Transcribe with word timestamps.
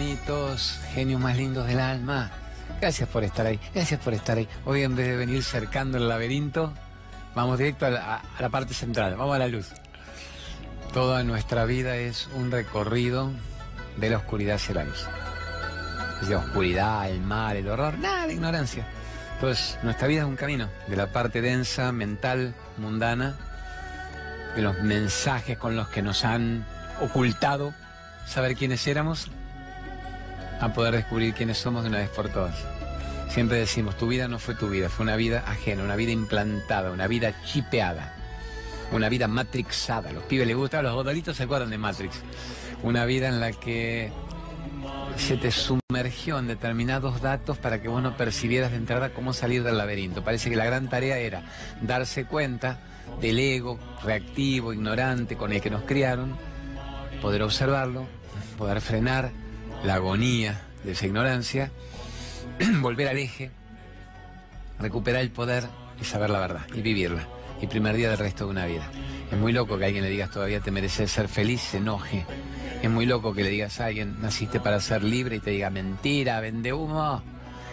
bonitos, 0.00 0.80
genios 0.94 1.20
más 1.20 1.36
lindos 1.36 1.66
del 1.66 1.78
alma. 1.78 2.30
Gracias 2.80 3.06
por 3.06 3.22
estar 3.22 3.44
ahí, 3.44 3.60
gracias 3.74 4.00
por 4.00 4.14
estar 4.14 4.38
ahí. 4.38 4.48
Hoy 4.64 4.82
en 4.82 4.96
vez 4.96 5.06
de 5.08 5.16
venir 5.18 5.42
cercando 5.42 5.98
el 5.98 6.08
laberinto, 6.08 6.72
vamos 7.34 7.58
directo 7.58 7.84
a 7.84 7.90
la, 7.90 8.48
parte 8.48 8.72
central, 8.72 9.16
vamos 9.16 9.36
a 9.36 9.40
la 9.40 9.48
luz. 9.48 9.68
Toda 10.94 11.22
nuestra 11.22 11.66
vida 11.66 11.96
es 11.96 12.30
un 12.34 12.50
recorrido 12.50 13.30
de 13.98 14.08
la 14.08 14.16
oscuridad 14.16 14.54
hacia 14.54 14.76
la 14.76 14.84
luz. 14.84 15.06
Es 16.22 16.30
la 16.30 16.38
oscuridad, 16.38 17.10
el 17.10 17.20
mal, 17.20 17.58
el 17.58 17.68
horror, 17.68 17.98
nada 17.98 18.26
de 18.26 18.32
ignorancia. 18.32 18.86
Entonces, 19.34 19.78
nuestra 19.82 20.08
vida 20.08 20.22
es 20.22 20.26
un 20.26 20.36
camino 20.36 20.70
de 20.88 20.96
la 20.96 21.08
parte 21.12 21.42
densa, 21.42 21.92
mental, 21.92 22.54
mundana, 22.78 23.36
de 24.56 24.62
los 24.62 24.78
mensajes 24.78 25.58
con 25.58 25.76
los 25.76 25.88
que 25.88 26.00
nos 26.00 26.24
han 26.24 26.64
ocultado 27.02 27.74
saber 28.26 28.56
quiénes 28.56 28.86
éramos, 28.86 29.30
a 30.60 30.72
poder 30.72 30.94
descubrir 30.94 31.34
quiénes 31.34 31.58
somos 31.58 31.82
de 31.82 31.88
una 31.88 31.98
vez 31.98 32.10
por 32.10 32.28
todas. 32.28 32.54
Siempre 33.30 33.58
decimos, 33.58 33.96
tu 33.96 34.08
vida 34.08 34.28
no 34.28 34.38
fue 34.38 34.54
tu 34.54 34.68
vida, 34.68 34.88
fue 34.88 35.04
una 35.04 35.16
vida 35.16 35.44
ajena, 35.46 35.84
una 35.84 35.96
vida 35.96 36.10
implantada, 36.12 36.90
una 36.90 37.06
vida 37.06 37.32
chipeada, 37.44 38.14
una 38.92 39.08
vida 39.08 39.28
matrixada. 39.28 40.12
los 40.12 40.24
pibes 40.24 40.46
les 40.46 40.56
gusta, 40.56 40.82
los 40.82 40.94
godolitos 40.94 41.36
se 41.36 41.44
acuerdan 41.44 41.70
de 41.70 41.78
Matrix. 41.78 42.20
Una 42.82 43.04
vida 43.04 43.28
en 43.28 43.40
la 43.40 43.52
que 43.52 44.12
se 45.16 45.36
te 45.36 45.50
sumergió 45.52 46.38
en 46.38 46.48
determinados 46.48 47.20
datos 47.20 47.56
para 47.58 47.80
que 47.80 47.88
vos 47.88 48.02
no 48.02 48.16
percibieras 48.16 48.72
de 48.72 48.78
entrada 48.78 49.10
cómo 49.10 49.32
salir 49.32 49.62
del 49.62 49.78
laberinto. 49.78 50.24
Parece 50.24 50.50
que 50.50 50.56
la 50.56 50.64
gran 50.64 50.88
tarea 50.88 51.18
era 51.18 51.44
darse 51.82 52.24
cuenta 52.24 52.80
del 53.20 53.38
ego 53.38 53.78
reactivo, 54.02 54.72
ignorante 54.72 55.36
con 55.36 55.52
el 55.52 55.60
que 55.60 55.70
nos 55.70 55.82
criaron, 55.82 56.36
poder 57.22 57.42
observarlo, 57.42 58.06
poder 58.58 58.80
frenar 58.80 59.30
la 59.84 59.94
agonía 59.94 60.60
de 60.84 60.92
esa 60.92 61.06
ignorancia, 61.06 61.70
volver 62.80 63.08
al 63.08 63.18
eje, 63.18 63.50
recuperar 64.78 65.22
el 65.22 65.30
poder 65.30 65.64
y 66.00 66.04
saber 66.04 66.30
la 66.30 66.40
verdad 66.40 66.66
y 66.74 66.82
vivirla. 66.82 67.26
Y 67.62 67.66
primer 67.66 67.94
día 67.94 68.08
del 68.08 68.18
resto 68.18 68.46
de 68.46 68.50
una 68.50 68.64
vida. 68.64 68.90
Es 69.30 69.38
muy 69.38 69.52
loco 69.52 69.78
que 69.78 69.84
alguien 69.84 70.02
le 70.02 70.10
digas 70.10 70.30
todavía 70.30 70.60
te 70.60 70.70
mereces 70.70 71.10
ser 71.10 71.28
feliz, 71.28 71.60
se 71.60 71.76
enoje. 71.76 72.24
Es 72.82 72.88
muy 72.88 73.04
loco 73.04 73.34
que 73.34 73.42
le 73.42 73.50
digas 73.50 73.80
a 73.80 73.86
alguien 73.86 74.20
naciste 74.22 74.60
para 74.60 74.80
ser 74.80 75.04
libre 75.04 75.36
y 75.36 75.40
te 75.40 75.50
diga 75.50 75.68
mentira, 75.68 76.40
vende 76.40 76.72
humo. 76.72 77.22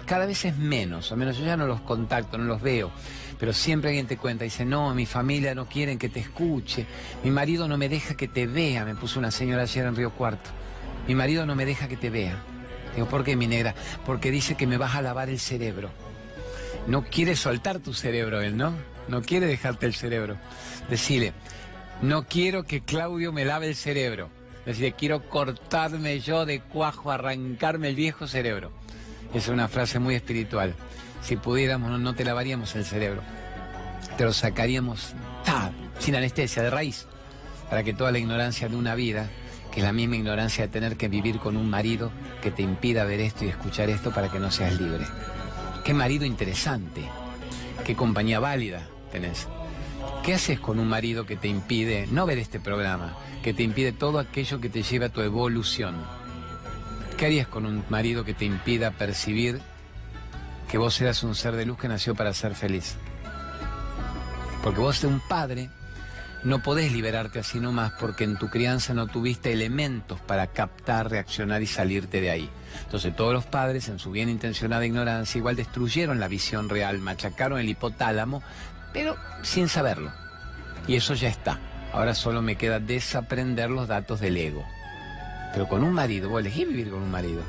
Cada 0.05 0.25
vez 0.25 0.43
es 0.45 0.57
menos, 0.57 1.11
o 1.11 1.17
menos 1.17 1.37
yo 1.37 1.45
ya 1.45 1.57
no 1.57 1.65
los 1.65 1.81
contacto, 1.81 2.37
no 2.37 2.43
los 2.43 2.61
veo. 2.61 2.91
Pero 3.39 3.53
siempre 3.53 3.89
alguien 3.89 4.07
te 4.07 4.17
cuenta, 4.17 4.43
dice, 4.43 4.65
no, 4.65 4.93
mi 4.93 5.05
familia 5.05 5.55
no 5.55 5.67
quieren 5.67 5.97
que 5.97 6.09
te 6.09 6.19
escuche, 6.19 6.85
mi 7.23 7.31
marido 7.31 7.67
no 7.67 7.77
me 7.77 7.87
deja 7.87 8.15
que 8.15 8.27
te 8.27 8.47
vea, 8.47 8.83
me 8.83 8.95
puso 8.95 9.19
una 9.19 9.31
señora 9.31 9.63
ayer 9.63 9.85
en 9.85 9.95
Río 9.95 10.11
Cuarto. 10.11 10.49
Mi 11.07 11.15
marido 11.15 11.45
no 11.45 11.55
me 11.55 11.65
deja 11.65 11.87
que 11.87 11.97
te 11.97 12.09
vea. 12.09 12.37
Digo, 12.95 13.07
¿por 13.07 13.23
qué, 13.23 13.35
mi 13.35 13.47
negra? 13.47 13.75
Porque 14.05 14.31
dice 14.31 14.55
que 14.55 14.67
me 14.67 14.77
vas 14.77 14.95
a 14.95 15.01
lavar 15.01 15.29
el 15.29 15.39
cerebro. 15.39 15.89
No 16.87 17.03
quiere 17.03 17.35
soltar 17.35 17.79
tu 17.79 17.93
cerebro 17.93 18.41
él, 18.41 18.57
¿no? 18.57 18.73
No 19.07 19.21
quiere 19.21 19.45
dejarte 19.45 19.85
el 19.85 19.93
cerebro. 19.93 20.37
Decile, 20.89 21.33
no 22.01 22.25
quiero 22.25 22.63
que 22.63 22.81
Claudio 22.81 23.31
me 23.31 23.45
lave 23.45 23.67
el 23.67 23.75
cerebro. 23.75 24.29
Decile, 24.65 24.93
quiero 24.93 25.29
cortarme 25.29 26.19
yo 26.19 26.45
de 26.45 26.59
cuajo, 26.59 27.11
arrancarme 27.11 27.89
el 27.89 27.95
viejo 27.95 28.27
cerebro. 28.27 28.71
Es 29.33 29.47
una 29.47 29.67
frase 29.67 29.99
muy 29.99 30.15
espiritual. 30.15 30.73
Si 31.21 31.35
pudiéramos, 31.35 31.99
no 31.99 32.15
te 32.15 32.25
lavaríamos 32.25 32.75
el 32.75 32.85
cerebro. 32.85 33.21
Te 34.17 34.23
lo 34.23 34.33
sacaríamos 34.33 35.13
sin 35.99 36.15
anestesia, 36.15 36.63
de 36.63 36.69
raíz, 36.69 37.05
para 37.69 37.83
que 37.83 37.93
toda 37.93 38.11
la 38.11 38.19
ignorancia 38.19 38.69
de 38.69 38.75
una 38.75 38.95
vida 38.95 39.29
es 39.77 39.83
la 39.83 39.93
misma 39.93 40.15
ignorancia 40.15 40.65
de 40.65 40.71
tener 40.71 40.97
que 40.97 41.07
vivir 41.07 41.37
con 41.37 41.55
un 41.55 41.69
marido 41.69 42.11
que 42.41 42.49
te 42.49 42.63
impida 42.63 43.03
ver 43.03 43.19
esto 43.19 43.45
y 43.45 43.49
escuchar 43.49 43.91
esto 43.91 44.11
para 44.11 44.31
que 44.31 44.39
no 44.39 44.49
seas 44.49 44.81
libre. 44.81 45.05
Qué 45.83 45.93
marido 45.93 46.25
interesante, 46.25 47.07
qué 47.85 47.95
compañía 47.95 48.39
válida 48.39 48.87
tenés. 49.11 49.47
¿Qué 50.23 50.33
haces 50.33 50.59
con 50.59 50.79
un 50.79 50.87
marido 50.87 51.27
que 51.27 51.35
te 51.35 51.47
impide 51.47 52.07
no 52.07 52.25
ver 52.25 52.39
este 52.39 52.59
programa, 52.59 53.15
que 53.43 53.53
te 53.53 53.61
impide 53.61 53.91
todo 53.91 54.17
aquello 54.17 54.59
que 54.59 54.69
te 54.69 54.81
lleva 54.81 55.05
a 55.05 55.09
tu 55.09 55.21
evolución? 55.21 55.95
¿Qué 57.15 57.27
harías 57.27 57.47
con 57.47 57.67
un 57.67 57.83
marido 57.87 58.25
que 58.25 58.33
te 58.33 58.45
impida 58.45 58.89
percibir 58.89 59.61
que 60.71 60.79
vos 60.79 60.99
eras 60.99 61.21
un 61.21 61.35
ser 61.35 61.55
de 61.55 61.67
luz 61.67 61.77
que 61.77 61.87
nació 61.87 62.15
para 62.15 62.33
ser 62.33 62.55
feliz? 62.55 62.95
Porque 64.63 64.79
vos 64.79 64.97
eres 65.03 65.13
un 65.13 65.21
padre 65.29 65.69
no 66.47 66.63
podés 66.63 66.93
liberarte 66.93 67.39
así 67.39 67.59
nomás 67.59 67.91
porque 67.99 68.23
en 68.23 68.37
tu 68.37 68.49
crianza 68.49 68.93
no 68.93 69.07
tuviste 69.07 69.51
elementos 69.51 70.21
para 70.21 70.47
captar, 70.47 71.11
reaccionar 71.11 71.61
y 71.61 71.67
salirte 71.67 72.21
de 72.21 72.31
ahí. 72.31 72.49
Entonces 72.83 73.13
todos 73.13 73.33
los 73.33 73.45
padres 73.45 73.89
en 73.89 73.99
su 73.99 74.11
bien 74.11 74.29
intencionada 74.29 74.85
ignorancia 74.85 75.39
igual 75.39 75.57
destruyeron 75.57 76.21
la 76.21 76.29
visión 76.29 76.69
real, 76.69 76.99
machacaron 76.99 77.59
el 77.59 77.67
hipotálamo, 77.67 78.41
pero 78.93 79.17
sin 79.41 79.67
saberlo. 79.67 80.09
Y 80.87 80.95
eso 80.95 81.15
ya 81.15 81.27
está. 81.27 81.59
Ahora 81.91 82.15
solo 82.15 82.41
me 82.41 82.55
queda 82.55 82.79
desaprender 82.79 83.69
los 83.69 83.89
datos 83.89 84.21
del 84.21 84.37
ego. 84.37 84.65
Pero 85.51 85.67
con 85.67 85.83
un 85.83 85.91
marido, 85.91 86.29
vos 86.29 86.39
elegís 86.39 86.65
vivir 86.65 86.91
con 86.91 87.01
un 87.01 87.11
marido. 87.11 87.41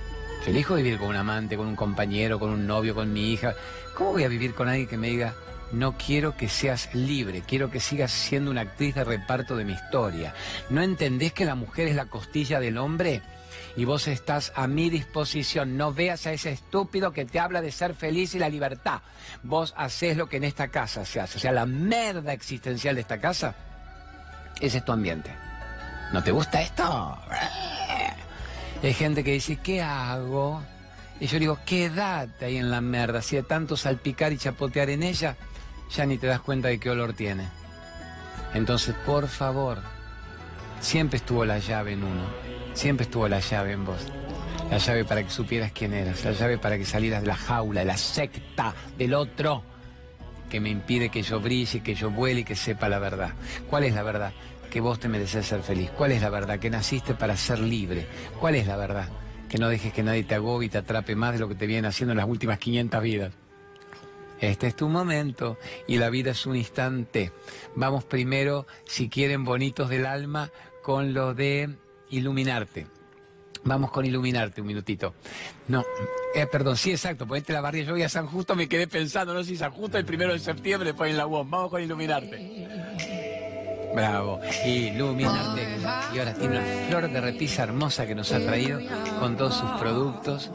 Yo 0.45 0.51
elijo 0.51 0.75
vivir 0.75 0.99
con 0.99 1.09
un 1.09 1.17
amante, 1.17 1.57
con 1.57 1.69
un 1.69 1.77
compañero, 1.77 2.41
con 2.41 2.51
un 2.51 2.67
novio, 2.67 2.97
con 2.97 3.13
mi 3.13 3.33
hija. 3.33 3.55
¿Cómo 3.95 4.11
voy 4.11 4.25
a 4.25 4.29
vivir 4.29 4.55
con 4.55 4.69
alguien 4.69 4.89
que 4.89 4.97
me 4.97 5.09
diga, 5.09 5.35
no 5.73 5.97
quiero 5.97 6.37
que 6.37 6.49
seas 6.49 6.95
libre, 6.95 7.43
quiero 7.47 7.71
que 7.71 7.81
sigas 7.81 8.11
siendo 8.11 8.51
una 8.51 8.63
actriz 8.63 8.95
de 8.95 9.05
reparto 9.05 9.57
de 9.57 9.65
mi 9.65 9.73
historia. 9.73 10.35
¿No 10.71 10.83
entendés 10.83 11.33
que 11.33 11.45
la 11.45 11.55
mujer 11.55 11.89
es 11.89 11.97
la 11.97 12.07
costilla 12.07 12.61
del 12.61 12.79
hombre? 12.79 13.23
Y 13.77 13.85
vos 13.85 14.09
estás 14.09 14.53
a 14.57 14.67
mi 14.67 14.91
disposición. 14.91 15.77
No 15.77 15.93
veas 15.93 16.27
a 16.27 16.33
ese 16.33 16.51
estúpido 16.51 17.13
que 17.13 17.25
te 17.25 17.39
habla 17.39 17.61
de 17.61 17.71
ser 17.71 17.95
feliz 17.95 18.35
y 18.35 18.39
la 18.39 18.49
libertad. 18.49 19.03
Vos 19.43 19.75
haces 19.77 20.17
lo 20.17 20.29
que 20.29 20.39
en 20.39 20.45
esta 20.45 20.69
casa 20.69 21.05
se 21.05 21.21
hace. 21.21 21.39
O 21.39 21.41
sea, 21.41 21.53
la 21.53 21.67
merda 21.67 22.33
existencial 22.33 22.97
de 22.97 23.03
esta 23.03 23.21
casa, 23.21 23.55
es 24.61 24.85
tu 24.85 24.93
ambiente. 24.93 25.31
¿No 26.13 26.23
te 26.23 26.33
gusta 26.33 26.61
esto? 26.61 27.19
Hay 28.83 28.95
gente 28.95 29.23
que 29.23 29.33
dice, 29.33 29.57
¿qué 29.57 29.83
hago? 29.83 30.63
Y 31.21 31.27
yo 31.27 31.39
digo, 31.39 31.59
quédate 31.67 32.47
ahí 32.47 32.57
en 32.57 32.71
la 32.71 32.81
merda. 32.81 33.23
Si 33.23 33.37
de 33.37 33.43
tanto 33.43 33.77
salpicar 33.77 34.33
y 34.33 34.39
chapotear 34.39 34.91
en 34.91 35.03
ella, 35.03 35.37
ya 35.91 36.07
ni 36.07 36.19
te 36.19 36.27
das 36.27 36.41
cuenta 36.41 36.69
de 36.69 36.79
qué 36.79 36.91
olor 36.91 37.13
tiene. 37.13 37.49
Entonces, 38.55 38.95
por 39.07 39.29
favor, 39.29 39.79
siempre 40.81 41.19
estuvo 41.19 41.45
la 41.45 41.59
llave 41.59 41.93
en 41.93 42.05
uno, 42.05 42.25
siempre 42.75 43.05
estuvo 43.05 43.29
la 43.29 43.41
llave 43.41 43.73
en 43.73 43.85
vos. 43.85 44.07
La 44.71 44.79
llave 44.79 45.05
para 45.05 45.23
que 45.23 45.31
supieras 45.31 45.73
quién 45.73 45.95
eras, 45.95 46.25
la 46.25 46.33
llave 46.33 46.59
para 46.59 46.77
que 46.77 46.85
salieras 46.85 47.23
de 47.23 47.29
la 47.29 47.37
jaula, 47.37 47.81
de 47.81 47.87
la 47.87 47.97
secta 47.97 48.75
del 48.99 49.15
otro, 49.15 49.63
que 50.51 50.61
me 50.61 50.69
impide 50.69 51.09
que 51.09 51.23
yo 51.23 51.41
brille, 51.41 51.81
que 51.81 51.95
yo 51.95 52.11
vuele 52.11 52.41
y 52.41 52.45
que 52.45 52.55
sepa 52.55 52.89
la 52.89 52.99
verdad. 52.99 53.33
¿Cuál 53.71 53.85
es 53.85 53.95
la 53.95 54.03
verdad? 54.03 54.33
Que 54.71 54.81
vos 54.81 54.99
te 54.99 55.09
mereces 55.09 55.47
ser 55.47 55.63
feliz. 55.63 55.91
¿Cuál 55.97 56.13
es 56.13 56.21
la 56.21 56.29
verdad? 56.29 56.59
Que 56.59 56.69
naciste 56.69 57.15
para 57.15 57.37
ser 57.37 57.61
libre. 57.61 58.07
¿Cuál 58.39 58.57
es 58.57 58.67
la 58.67 58.77
verdad? 58.77 59.09
Que 59.49 59.57
no 59.57 59.69
dejes 59.69 59.93
que 59.95 60.03
nadie 60.03 60.25
te 60.25 60.35
agobie 60.35 60.67
y 60.67 60.71
te 60.71 60.79
atrape 60.79 61.17
más 61.17 61.33
de 61.33 61.39
lo 61.39 61.49
que 61.49 61.55
te 61.55 61.67
viene 61.67 61.89
haciendo 61.89 62.13
en 62.13 62.19
las 62.19 62.29
últimas 62.29 62.59
500 62.59 63.03
vidas. 63.03 63.33
Este 64.41 64.69
es 64.69 64.77
tu 64.77 64.89
momento 64.89 65.59
y 65.87 65.99
la 65.99 66.11
vida 66.11 66.31
es 66.31 66.47
un 66.47 66.57
instante. 66.57 67.33
Vamos 67.75 68.05
primero, 68.05 68.67
si 68.85 69.09
quieren, 69.09 69.45
bonitos 69.45 69.89
del 69.89 70.07
alma, 70.07 70.51
con 70.83 71.13
lo 71.13 71.35
de 71.35 71.77
iluminarte. 72.11 72.87
Vamos 73.65 73.91
con 73.91 74.07
iluminarte 74.07 74.61
un 74.61 74.67
minutito. 74.67 75.15
No, 75.67 75.85
eh, 76.35 76.47
perdón, 76.47 76.77
sí, 76.77 76.93
exacto, 76.93 77.27
ponete 77.27 77.53
la 77.53 77.61
barriga. 77.61 77.87
Yo 77.87 77.93
voy 77.93 78.03
a 78.03 78.09
San 78.09 78.27
Justo, 78.27 78.55
me 78.55 78.69
quedé 78.69 78.87
pensando, 78.87 79.35
no 79.35 79.43
sé 79.43 79.51
si 79.51 79.57
San 79.57 79.73
Justo 79.73 79.99
el 79.99 80.05
primero 80.05 80.33
de 80.33 80.39
septiembre, 80.39 80.91
después 80.91 81.11
en 81.11 81.17
la 81.17 81.27
UOM. 81.27 81.51
Vamos 81.51 81.71
con 81.71 81.83
iluminarte. 81.83 82.69
Bravo, 83.95 84.41
iluminarte. 84.65 85.67
Y 86.15 86.19
ahora 86.19 86.35
tiene 86.35 86.59
una 86.59 86.89
flor 86.89 87.11
de 87.11 87.21
repisa 87.21 87.65
hermosa 87.65 88.07
que 88.07 88.15
nos 88.15 88.31
ha 88.33 88.39
traído 88.39 88.81
con 89.19 89.37
todos 89.37 89.57
sus 89.57 89.71
productos 89.73 90.53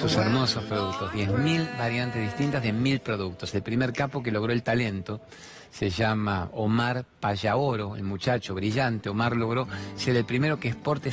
sus 0.00 0.16
hermosos 0.16 0.64
productos, 0.64 1.12
10.000 1.12 1.76
variantes 1.78 2.22
distintas 2.22 2.62
de 2.62 2.72
1.000 2.72 3.00
productos. 3.00 3.54
El 3.54 3.62
primer 3.62 3.92
capo 3.92 4.22
que 4.22 4.30
logró 4.30 4.50
el 4.52 4.62
talento 4.62 5.20
se 5.70 5.90
llama 5.90 6.48
Omar 6.54 7.04
Payaoro, 7.20 7.96
el 7.96 8.04
muchacho 8.04 8.54
brillante. 8.54 9.10
Omar 9.10 9.36
logró 9.36 9.68
ser 9.96 10.16
el 10.16 10.24
primero 10.24 10.58
que 10.58 10.68
exporte 10.68 11.10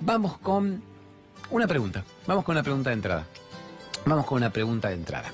Vamos 0.00 0.38
con 0.38 0.82
Una 1.50 1.66
pregunta. 1.66 2.04
Vamos 2.26 2.44
con 2.44 2.54
una 2.54 2.62
pregunta 2.62 2.90
de 2.90 2.94
entrada. 2.94 3.26
Vamos 4.04 4.26
con 4.26 4.38
una 4.38 4.50
pregunta 4.50 4.88
de 4.88 4.94
entrada 4.94 5.32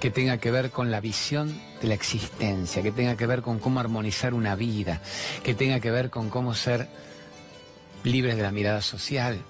que 0.00 0.10
tenga 0.10 0.38
que 0.38 0.50
ver 0.50 0.70
con 0.70 0.90
la 0.90 1.00
visión 1.00 1.58
de 1.80 1.88
la 1.88 1.94
existencia, 1.94 2.82
que 2.82 2.92
tenga 2.92 3.16
que 3.16 3.26
ver 3.26 3.42
con 3.42 3.58
cómo 3.58 3.80
armonizar 3.80 4.34
una 4.34 4.54
vida, 4.54 5.00
que 5.42 5.54
tenga 5.54 5.80
que 5.80 5.90
ver 5.90 6.10
con 6.10 6.28
cómo 6.28 6.54
ser 6.54 6.88
libres 8.04 8.36
de 8.36 8.42
la 8.42 8.52
mirada 8.52 8.82
social. 8.82 9.40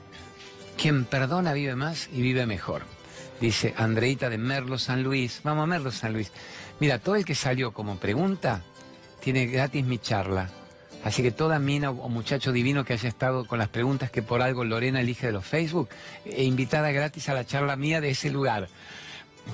Quien 0.80 1.04
perdona 1.04 1.52
vive 1.52 1.74
más 1.74 2.08
y 2.12 2.22
vive 2.22 2.46
mejor. 2.46 2.82
Dice 3.40 3.74
Andreita 3.76 4.30
de 4.30 4.38
Merlo 4.38 4.78
San 4.78 5.02
Luis. 5.02 5.40
Vamos 5.42 5.64
a 5.64 5.66
Merlo 5.66 5.90
San 5.90 6.12
Luis. 6.12 6.32
Mira, 6.80 6.98
todo 6.98 7.16
el 7.16 7.24
que 7.24 7.34
salió 7.34 7.72
como 7.72 7.96
pregunta 7.96 8.62
tiene 9.20 9.46
gratis 9.46 9.84
mi 9.84 9.98
charla. 9.98 10.48
Así 11.06 11.23
que 11.23 11.31
toda 11.31 11.61
mina 11.61 11.91
o 11.91 12.08
muchacho 12.08 12.50
divino 12.50 12.85
que 12.85 12.93
haya 12.93 13.08
estado 13.08 13.44
con 13.44 13.61
las 13.61 13.69
preguntas 13.69 14.11
que 14.11 14.23
por 14.23 14.43
algo 14.43 14.64
Lorena 14.64 15.00
elige 15.00 15.29
de 15.29 15.32
los 15.32 15.47
Facebook, 15.47 15.88
e 16.25 16.43
invitada 16.43 16.91
gratis 16.91 17.29
a 17.29 17.35
la 17.35 17.47
charla 17.47 17.76
mía 17.76 18.00
de 18.00 18.11
ese 18.11 18.29
lugar. 18.29 18.67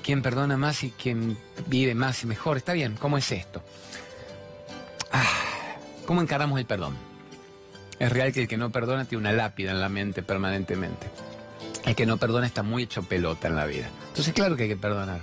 ¿Quién 0.01 0.23
perdona 0.23 0.57
más 0.57 0.83
y 0.83 0.89
quién 0.89 1.37
vive 1.67 1.93
más 1.93 2.23
y 2.23 2.25
mejor? 2.25 2.57
Está 2.57 2.73
bien, 2.73 2.95
¿cómo 2.99 3.19
es 3.19 3.31
esto? 3.31 3.61
Ah, 5.11 5.29
¿Cómo 6.07 6.23
encaramos 6.23 6.57
el 6.57 6.65
perdón? 6.65 6.97
Es 7.99 8.11
real 8.11 8.33
que 8.33 8.41
el 8.41 8.47
que 8.47 8.57
no 8.57 8.71
perdona 8.71 9.05
tiene 9.05 9.19
una 9.21 9.31
lápida 9.31 9.69
en 9.69 9.79
la 9.79 9.89
mente 9.89 10.23
permanentemente. 10.23 11.05
El 11.85 11.93
que 11.93 12.07
no 12.07 12.17
perdona 12.17 12.47
está 12.47 12.63
muy 12.63 12.81
hecho 12.81 13.03
pelota 13.03 13.47
en 13.47 13.55
la 13.55 13.67
vida. 13.67 13.91
Entonces, 14.07 14.33
claro 14.33 14.55
que 14.55 14.63
hay 14.63 14.69
que 14.69 14.77
perdonar. 14.77 15.21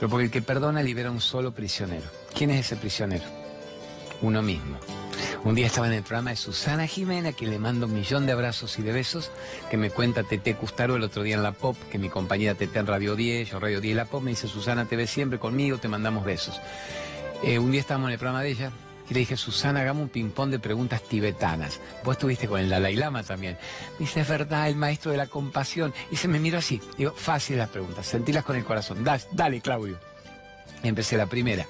Pero 0.00 0.10
porque 0.10 0.24
el 0.24 0.32
que 0.32 0.42
perdona 0.42 0.82
libera 0.82 1.12
un 1.12 1.20
solo 1.20 1.54
prisionero. 1.54 2.10
¿Quién 2.34 2.50
es 2.50 2.66
ese 2.66 2.74
prisionero? 2.74 3.26
Uno 4.22 4.42
mismo. 4.42 4.80
Un 5.44 5.54
día 5.54 5.66
estaba 5.66 5.86
en 5.86 5.92
el 5.92 6.02
programa 6.02 6.30
de 6.30 6.36
Susana 6.36 6.86
Jimena, 6.86 7.32
que 7.32 7.46
le 7.46 7.58
mando 7.58 7.86
un 7.86 7.94
millón 7.94 8.26
de 8.26 8.32
abrazos 8.32 8.78
y 8.78 8.82
de 8.82 8.92
besos, 8.92 9.30
que 9.70 9.76
me 9.76 9.90
cuenta 9.90 10.24
Tete 10.24 10.56
Custaro 10.56 10.96
el 10.96 11.04
otro 11.04 11.22
día 11.22 11.36
en 11.36 11.44
la 11.44 11.52
Pop, 11.52 11.76
que 11.90 11.98
mi 11.98 12.08
compañera 12.08 12.54
Tete 12.54 12.80
en 12.80 12.86
Radio 12.86 13.14
10, 13.14 13.50
yo 13.50 13.60
Radio 13.60 13.80
10 13.80 13.92
y 13.92 13.94
la 13.94 14.04
Pop, 14.04 14.22
me 14.22 14.30
dice, 14.30 14.48
Susana, 14.48 14.86
te 14.86 14.96
ves 14.96 15.10
siempre 15.10 15.38
conmigo, 15.38 15.78
te 15.78 15.86
mandamos 15.86 16.24
besos. 16.24 16.60
Eh, 17.44 17.58
un 17.58 17.70
día 17.70 17.80
estábamos 17.80 18.08
en 18.08 18.14
el 18.14 18.18
programa 18.18 18.42
de 18.42 18.50
ella, 18.50 18.72
y 19.08 19.14
le 19.14 19.20
dije, 19.20 19.36
Susana, 19.36 19.80
hagamos 19.80 20.02
un 20.02 20.08
ping-pong 20.08 20.50
de 20.50 20.58
preguntas 20.58 21.02
tibetanas. 21.02 21.80
Vos 22.04 22.16
estuviste 22.16 22.46
con 22.46 22.60
el 22.60 22.68
Dalai 22.68 22.96
Lama 22.96 23.22
también. 23.22 23.56
Me 23.92 24.00
dice, 24.00 24.20
es 24.20 24.28
verdad, 24.28 24.68
el 24.68 24.76
maestro 24.76 25.12
de 25.12 25.16
la 25.16 25.28
compasión. 25.28 25.94
Y 26.10 26.16
se 26.16 26.28
me 26.28 26.38
miró 26.38 26.58
así. 26.58 26.78
Digo, 26.98 27.12
fácil 27.16 27.56
las 27.56 27.70
preguntas, 27.70 28.04
sentilas 28.06 28.44
con 28.44 28.56
el 28.56 28.64
corazón. 28.64 29.04
Dale, 29.04 29.22
dale 29.32 29.62
Claudio. 29.62 29.98
empecé 30.82 31.16
la 31.16 31.24
primera. 31.24 31.66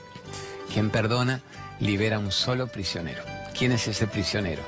Quien 0.72 0.90
perdona, 0.90 1.40
libera 1.78 2.18
un 2.18 2.32
solo 2.32 2.66
prisionero. 2.66 3.37
¿Quién 3.58 3.72
es 3.72 3.88
ese 3.88 4.06
prisionero? 4.06 4.62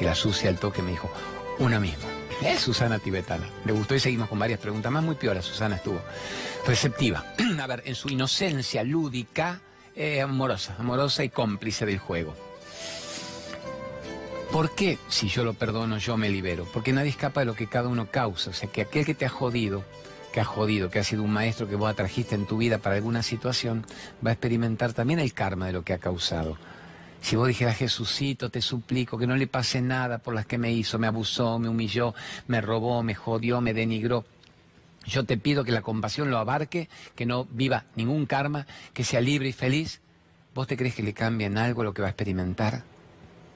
Y 0.00 0.04
la 0.04 0.14
sucia 0.14 0.48
al 0.48 0.58
toque 0.58 0.80
me 0.80 0.92
dijo, 0.92 1.10
una 1.58 1.80
misma. 1.80 2.04
Es 2.42 2.60
Susana 2.60 3.00
tibetana. 3.00 3.48
Le 3.64 3.72
gustó 3.72 3.96
y 3.96 4.00
seguimos 4.00 4.28
con 4.28 4.38
varias 4.38 4.60
preguntas 4.60 4.92
más. 4.92 5.02
Muy 5.02 5.16
piola, 5.16 5.42
Susana 5.42 5.76
estuvo 5.76 6.00
receptiva. 6.64 7.24
A 7.60 7.66
ver, 7.66 7.82
en 7.86 7.96
su 7.96 8.08
inocencia 8.08 8.84
lúdica, 8.84 9.60
eh, 9.96 10.20
amorosa, 10.20 10.76
amorosa 10.78 11.24
y 11.24 11.30
cómplice 11.30 11.86
del 11.86 11.98
juego. 11.98 12.36
¿Por 14.52 14.76
qué 14.76 14.98
si 15.08 15.28
yo 15.28 15.42
lo 15.42 15.54
perdono 15.54 15.98
yo 15.98 16.16
me 16.16 16.28
libero? 16.28 16.68
Porque 16.72 16.92
nadie 16.92 17.10
escapa 17.10 17.40
de 17.40 17.46
lo 17.46 17.54
que 17.54 17.66
cada 17.66 17.88
uno 17.88 18.10
causa. 18.12 18.50
O 18.50 18.52
sea, 18.52 18.70
que 18.70 18.82
aquel 18.82 19.04
que 19.04 19.14
te 19.14 19.26
ha 19.26 19.28
jodido, 19.28 19.82
que 20.32 20.40
ha 20.40 20.44
jodido, 20.44 20.88
que 20.88 21.00
ha 21.00 21.04
sido 21.04 21.24
un 21.24 21.32
maestro 21.32 21.68
que 21.68 21.74
vos 21.74 21.90
atrajiste 21.90 22.36
en 22.36 22.46
tu 22.46 22.58
vida 22.58 22.78
para 22.78 22.94
alguna 22.94 23.24
situación, 23.24 23.84
va 24.24 24.30
a 24.30 24.34
experimentar 24.34 24.92
también 24.92 25.18
el 25.18 25.32
karma 25.32 25.66
de 25.66 25.72
lo 25.72 25.82
que 25.82 25.94
ha 25.94 25.98
causado. 25.98 26.56
Si 27.26 27.34
vos 27.34 27.48
dijeras, 27.48 27.76
Jesucito, 27.76 28.50
te 28.50 28.62
suplico 28.62 29.18
que 29.18 29.26
no 29.26 29.34
le 29.34 29.48
pase 29.48 29.82
nada 29.82 30.18
por 30.18 30.32
las 30.32 30.46
que 30.46 30.58
me 30.58 30.70
hizo, 30.70 30.96
me 31.00 31.08
abusó, 31.08 31.58
me 31.58 31.68
humilló, 31.68 32.14
me 32.46 32.60
robó, 32.60 33.02
me 33.02 33.16
jodió, 33.16 33.60
me 33.60 33.74
denigró, 33.74 34.24
yo 35.04 35.24
te 35.24 35.36
pido 35.36 35.64
que 35.64 35.72
la 35.72 35.82
compasión 35.82 36.30
lo 36.30 36.38
abarque, 36.38 36.88
que 37.16 37.26
no 37.26 37.44
viva 37.46 37.86
ningún 37.96 38.26
karma, 38.26 38.68
que 38.94 39.02
sea 39.02 39.20
libre 39.20 39.48
y 39.48 39.52
feliz. 39.52 40.00
¿Vos 40.54 40.68
te 40.68 40.76
crees 40.76 40.94
que 40.94 41.02
le 41.02 41.14
cambia 41.14 41.48
en 41.48 41.58
algo 41.58 41.82
lo 41.82 41.92
que 41.92 42.00
va 42.00 42.06
a 42.06 42.12
experimentar? 42.12 42.84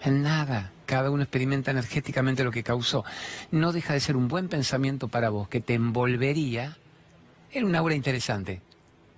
En 0.03 0.25
nada. 0.25 0.73
Cada 0.85 1.13
uno 1.13 1.23
experimenta 1.23 1.71
energéticamente 1.71 2.43
lo 2.43 2.51
que 2.51 2.65
causó. 2.65 3.05
No 3.53 3.71
deja 3.71 3.93
de 3.93 4.01
ser 4.01 4.17
un 4.17 4.27
buen 4.27 4.49
pensamiento 4.49 5.07
para 5.07 5.31
vos, 5.31 5.49
que 5.49 5.61
te 5.61 5.75
envolvería 5.75 6.77
en 7.53 7.67
una 7.67 7.79
aura 7.79 7.95
interesante. 7.95 8.63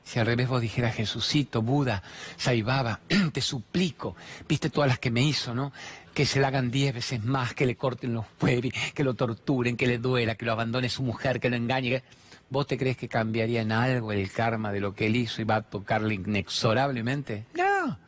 Si 0.05 0.19
al 0.19 0.27
revés 0.27 0.49
vos 0.49 0.61
dijeras, 0.61 0.95
Jesucito, 0.95 1.63
Buda, 1.63 2.03
Saibaba, 2.37 3.01
te 3.33 3.41
suplico, 3.41 4.17
viste 4.49 4.71
todas 4.71 4.89
las 4.89 4.99
que 4.99 5.11
me 5.11 5.23
hizo, 5.23 5.55
¿no? 5.55 5.73
Que 6.13 6.27
se 6.27 6.41
la 6.41 6.49
hagan 6.49 6.71
diez 6.71 6.93
veces 6.93 7.25
más, 7.25 7.55
que 7.55 7.67
le 7.67 7.77
corten 7.77 8.13
los 8.13 8.27
huevos, 8.41 8.73
que 8.95 9.05
lo 9.05 9.15
torturen, 9.15 9.77
que 9.77 9.87
le 9.87 9.99
duela, 9.99 10.35
que 10.35 10.45
lo 10.45 10.53
abandone 10.53 10.89
su 10.89 11.03
mujer, 11.03 11.41
que 11.41 11.49
lo 11.49 11.57
engañe. 11.57 12.03
¿Vos 12.51 12.67
te 12.67 12.77
crees 12.77 12.99
que 12.99 13.09
cambiaría 13.09 13.63
en 13.63 13.73
algo 13.73 14.13
el 14.13 14.31
karma 14.31 14.73
de 14.73 14.81
lo 14.81 14.95
que 14.95 15.07
él 15.07 15.17
hizo 15.17 15.41
y 15.41 15.45
va 15.45 15.57
a 15.57 15.63
tocarle 15.63 16.15
inexorablemente? 16.15 17.47
No. 17.55 17.99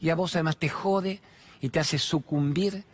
Y 0.00 0.10
a 0.10 0.14
vos 0.14 0.34
además 0.34 0.58
te 0.58 0.68
jode 0.68 1.20
y 1.62 1.70
te 1.70 1.80
hace 1.80 1.98
sucumbir 1.98 2.84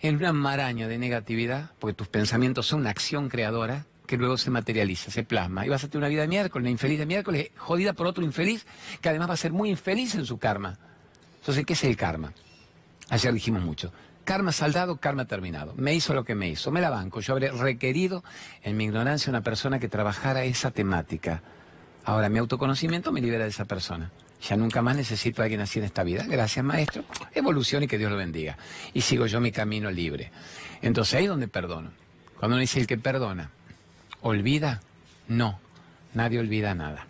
en 0.00 0.16
una 0.16 0.34
maraña 0.34 0.86
de 0.86 0.98
negatividad, 0.98 1.70
porque 1.78 1.94
tus 1.94 2.08
pensamientos 2.08 2.66
son 2.66 2.80
una 2.80 2.90
acción 2.90 3.30
creadora 3.30 3.86
que 4.06 4.16
luego 4.16 4.36
se 4.36 4.50
materializa, 4.50 5.10
se 5.10 5.24
plasma. 5.24 5.64
Y 5.64 5.68
vas 5.68 5.84
a 5.84 5.88
tener 5.88 5.98
una 5.98 6.08
vida 6.08 6.22
de 6.22 6.28
miércoles, 6.28 6.70
infeliz 6.70 6.98
de 6.98 7.06
miércoles, 7.06 7.50
jodida 7.56 7.92
por 7.92 8.06
otro 8.06 8.24
infeliz, 8.24 8.66
que 9.00 9.08
además 9.08 9.30
va 9.30 9.34
a 9.34 9.38
ser 9.38 9.52
muy 9.52 9.70
infeliz 9.70 10.14
en 10.14 10.26
su 10.26 10.38
karma. 10.38 10.78
Entonces, 11.40 11.64
¿qué 11.64 11.72
es 11.72 11.84
el 11.84 11.96
karma? 11.96 12.32
Ayer 13.10 13.32
dijimos 13.32 13.62
mucho. 13.62 13.92
Karma 14.24 14.52
saldado, 14.52 14.96
karma 14.96 15.26
terminado. 15.26 15.74
Me 15.76 15.94
hizo 15.94 16.14
lo 16.14 16.24
que 16.24 16.34
me 16.34 16.48
hizo, 16.48 16.70
me 16.70 16.80
la 16.80 16.88
banco. 16.88 17.20
Yo 17.20 17.34
habré 17.34 17.50
requerido, 17.50 18.24
en 18.62 18.76
mi 18.76 18.84
ignorancia, 18.84 19.30
una 19.30 19.42
persona 19.42 19.78
que 19.78 19.88
trabajara 19.88 20.44
esa 20.44 20.70
temática. 20.70 21.42
Ahora, 22.04 22.28
mi 22.28 22.38
autoconocimiento 22.38 23.12
me 23.12 23.20
libera 23.20 23.44
de 23.44 23.50
esa 23.50 23.66
persona. 23.66 24.10
Ya 24.42 24.56
nunca 24.56 24.82
más 24.82 24.96
necesito 24.96 25.40
a 25.40 25.44
alguien 25.44 25.60
así 25.60 25.78
en 25.78 25.86
esta 25.86 26.02
vida. 26.02 26.24
Gracias, 26.26 26.64
maestro. 26.64 27.04
Evolución 27.34 27.82
y 27.82 27.86
que 27.86 27.98
Dios 27.98 28.10
lo 28.10 28.16
bendiga. 28.16 28.56
Y 28.92 29.02
sigo 29.02 29.26
yo 29.26 29.40
mi 29.40 29.52
camino 29.52 29.90
libre. 29.90 30.30
Entonces, 30.82 31.14
ahí 31.14 31.24
es 31.24 31.30
donde 31.30 31.48
perdono. 31.48 31.92
Cuando 32.38 32.56
uno 32.56 32.60
dice 32.60 32.80
el 32.80 32.86
que 32.86 32.98
perdona, 32.98 33.50
¿olvida? 34.24 34.80
No, 35.28 35.60
nadie 36.14 36.40
olvida 36.40 36.74
nada. 36.74 37.06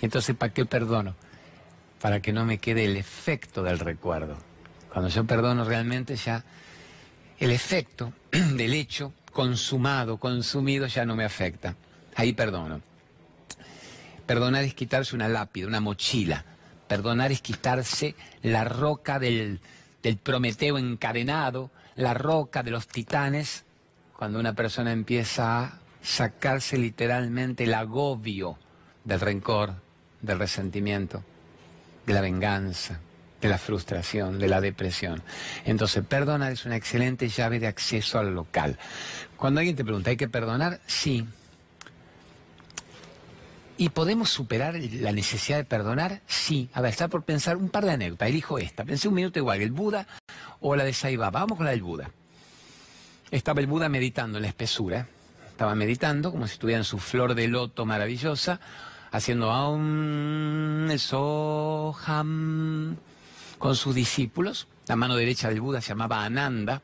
Entonces, 0.00 0.36
¿para 0.36 0.52
qué 0.52 0.64
perdono? 0.64 1.16
Para 2.00 2.20
que 2.20 2.32
no 2.32 2.44
me 2.44 2.58
quede 2.58 2.84
el 2.84 2.96
efecto 2.96 3.62
del 3.62 3.80
recuerdo. 3.80 4.36
Cuando 4.92 5.10
yo 5.10 5.24
perdono 5.24 5.64
realmente 5.64 6.16
ya 6.16 6.44
el 7.38 7.50
efecto 7.50 8.12
del 8.30 8.74
hecho 8.74 9.12
consumado, 9.32 10.18
consumido 10.18 10.86
ya 10.86 11.04
no 11.04 11.16
me 11.16 11.24
afecta. 11.24 11.74
Ahí 12.14 12.32
perdono. 12.32 12.80
Perdonar 14.24 14.64
es 14.64 14.74
quitarse 14.74 15.16
una 15.16 15.28
lápida, 15.28 15.66
una 15.66 15.80
mochila. 15.80 16.44
Perdonar 16.86 17.32
es 17.32 17.40
quitarse 17.42 18.14
la 18.42 18.64
roca 18.64 19.18
del, 19.18 19.60
del 20.00 20.16
Prometeo 20.16 20.78
encadenado, 20.78 21.70
la 21.96 22.14
roca 22.14 22.62
de 22.62 22.70
los 22.70 22.86
titanes, 22.86 23.64
cuando 24.16 24.38
una 24.38 24.54
persona 24.54 24.92
empieza 24.92 25.64
a 25.64 25.80
sacarse 26.06 26.78
literalmente 26.78 27.64
el 27.64 27.74
agobio 27.74 28.56
del 29.04 29.18
rencor, 29.18 29.74
del 30.22 30.38
resentimiento, 30.38 31.24
de 32.06 32.14
la 32.14 32.20
venganza, 32.20 33.00
de 33.40 33.48
la 33.48 33.58
frustración, 33.58 34.38
de 34.38 34.46
la 34.46 34.60
depresión. 34.60 35.22
Entonces, 35.64 36.04
perdonar 36.06 36.52
es 36.52 36.64
una 36.64 36.76
excelente 36.76 37.28
llave 37.28 37.58
de 37.58 37.66
acceso 37.66 38.20
al 38.20 38.34
local. 38.34 38.78
Cuando 39.36 39.58
alguien 39.58 39.74
te 39.74 39.84
pregunta, 39.84 40.10
¿hay 40.10 40.16
que 40.16 40.28
perdonar? 40.28 40.80
Sí. 40.86 41.26
¿Y 43.76 43.88
podemos 43.88 44.30
superar 44.30 44.76
la 44.76 45.10
necesidad 45.10 45.58
de 45.58 45.64
perdonar? 45.64 46.22
Sí. 46.28 46.70
A 46.72 46.82
ver, 46.82 46.92
está 46.92 47.08
por 47.08 47.24
pensar 47.24 47.56
un 47.56 47.68
par 47.68 47.84
de 47.84 47.90
anécdotas. 47.90 48.28
Elijo 48.28 48.58
esta. 48.58 48.84
Pensé 48.84 49.08
un 49.08 49.14
minuto 49.14 49.40
igual, 49.40 49.60
el 49.60 49.72
Buda 49.72 50.06
o 50.60 50.76
la 50.76 50.84
de 50.84 50.92
Saiba. 50.92 51.30
Vamos 51.30 51.56
con 51.58 51.66
la 51.66 51.72
del 51.72 51.82
Buda. 51.82 52.10
Estaba 53.32 53.60
el 53.60 53.66
Buda 53.66 53.88
meditando 53.88 54.38
en 54.38 54.42
la 54.42 54.48
espesura. 54.48 55.08
Estaba 55.56 55.74
meditando 55.74 56.32
como 56.32 56.46
si 56.46 56.52
estuviera 56.52 56.80
en 56.80 56.84
su 56.84 56.98
flor 56.98 57.34
de 57.34 57.48
loto 57.48 57.86
maravillosa, 57.86 58.60
haciendo 59.10 59.50
aum, 59.50 60.90
soham, 60.98 62.96
con 63.56 63.74
sus 63.74 63.94
discípulos. 63.94 64.68
La 64.86 64.96
mano 64.96 65.16
derecha 65.16 65.48
del 65.48 65.62
Buda 65.62 65.80
se 65.80 65.88
llamaba 65.88 66.26
Ananda. 66.26 66.82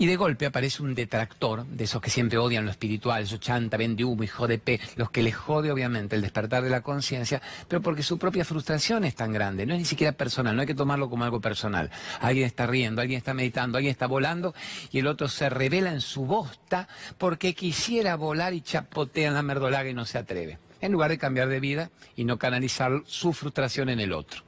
Y 0.00 0.06
de 0.06 0.14
golpe 0.14 0.46
aparece 0.46 0.84
un 0.84 0.94
detractor, 0.94 1.66
de 1.66 1.82
esos 1.82 2.00
que 2.00 2.08
siempre 2.08 2.38
odian 2.38 2.64
lo 2.64 2.70
espiritual, 2.70 3.24
esos 3.24 3.40
chanta, 3.40 3.76
vende 3.76 4.04
humo, 4.04 4.22
hijo 4.22 4.46
de 4.46 4.60
pe, 4.60 4.78
los 4.94 5.10
que 5.10 5.24
les 5.24 5.34
jode 5.34 5.72
obviamente 5.72 6.14
el 6.14 6.22
despertar 6.22 6.62
de 6.62 6.70
la 6.70 6.82
conciencia, 6.82 7.42
pero 7.66 7.82
porque 7.82 8.04
su 8.04 8.16
propia 8.16 8.44
frustración 8.44 9.04
es 9.04 9.16
tan 9.16 9.32
grande, 9.32 9.66
no 9.66 9.74
es 9.74 9.80
ni 9.80 9.84
siquiera 9.84 10.12
personal, 10.12 10.54
no 10.54 10.60
hay 10.60 10.68
que 10.68 10.74
tomarlo 10.76 11.10
como 11.10 11.24
algo 11.24 11.40
personal. 11.40 11.90
Alguien 12.20 12.46
está 12.46 12.68
riendo, 12.68 13.02
alguien 13.02 13.18
está 13.18 13.34
meditando, 13.34 13.76
alguien 13.76 13.90
está 13.90 14.06
volando 14.06 14.54
y 14.92 15.00
el 15.00 15.08
otro 15.08 15.26
se 15.26 15.50
revela 15.50 15.90
en 15.90 16.00
su 16.00 16.24
bosta 16.24 16.86
porque 17.18 17.54
quisiera 17.54 18.14
volar 18.14 18.54
y 18.54 18.60
chapotea 18.60 19.26
en 19.26 19.34
la 19.34 19.42
merdolaga 19.42 19.90
y 19.90 19.94
no 19.94 20.04
se 20.04 20.18
atreve, 20.18 20.58
en 20.80 20.92
lugar 20.92 21.10
de 21.10 21.18
cambiar 21.18 21.48
de 21.48 21.60
vida 21.60 21.90
y 22.16 22.24
no 22.24 22.38
canalizar 22.38 23.02
su 23.06 23.32
frustración 23.32 23.88
en 23.88 24.00
el 24.00 24.12
otro. 24.12 24.42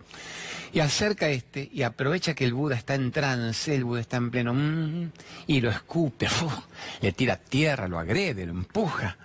Y 0.73 0.81
acerca 0.81 1.29
este 1.29 1.69
y 1.73 1.83
aprovecha 1.83 2.35
que 2.35 2.45
el 2.45 2.55
Buda 2.55 2.77
está 2.77 2.95
en 2.95 3.11
trance, 3.11 3.75
el 3.75 3.85
Buda 3.85 4.01
está 4.01 4.19
en 4.19 4.31
pleno 4.31 4.55
mm, 4.55 5.11
y 5.49 5.61
lo 5.61 5.71
escupe, 5.71 6.29
le 7.01 7.13
tira 7.13 7.37
tierra, 7.37 7.89
lo 7.89 7.99
agrede, 7.99 8.47
lo 8.47 8.53
empuja. 8.53 9.17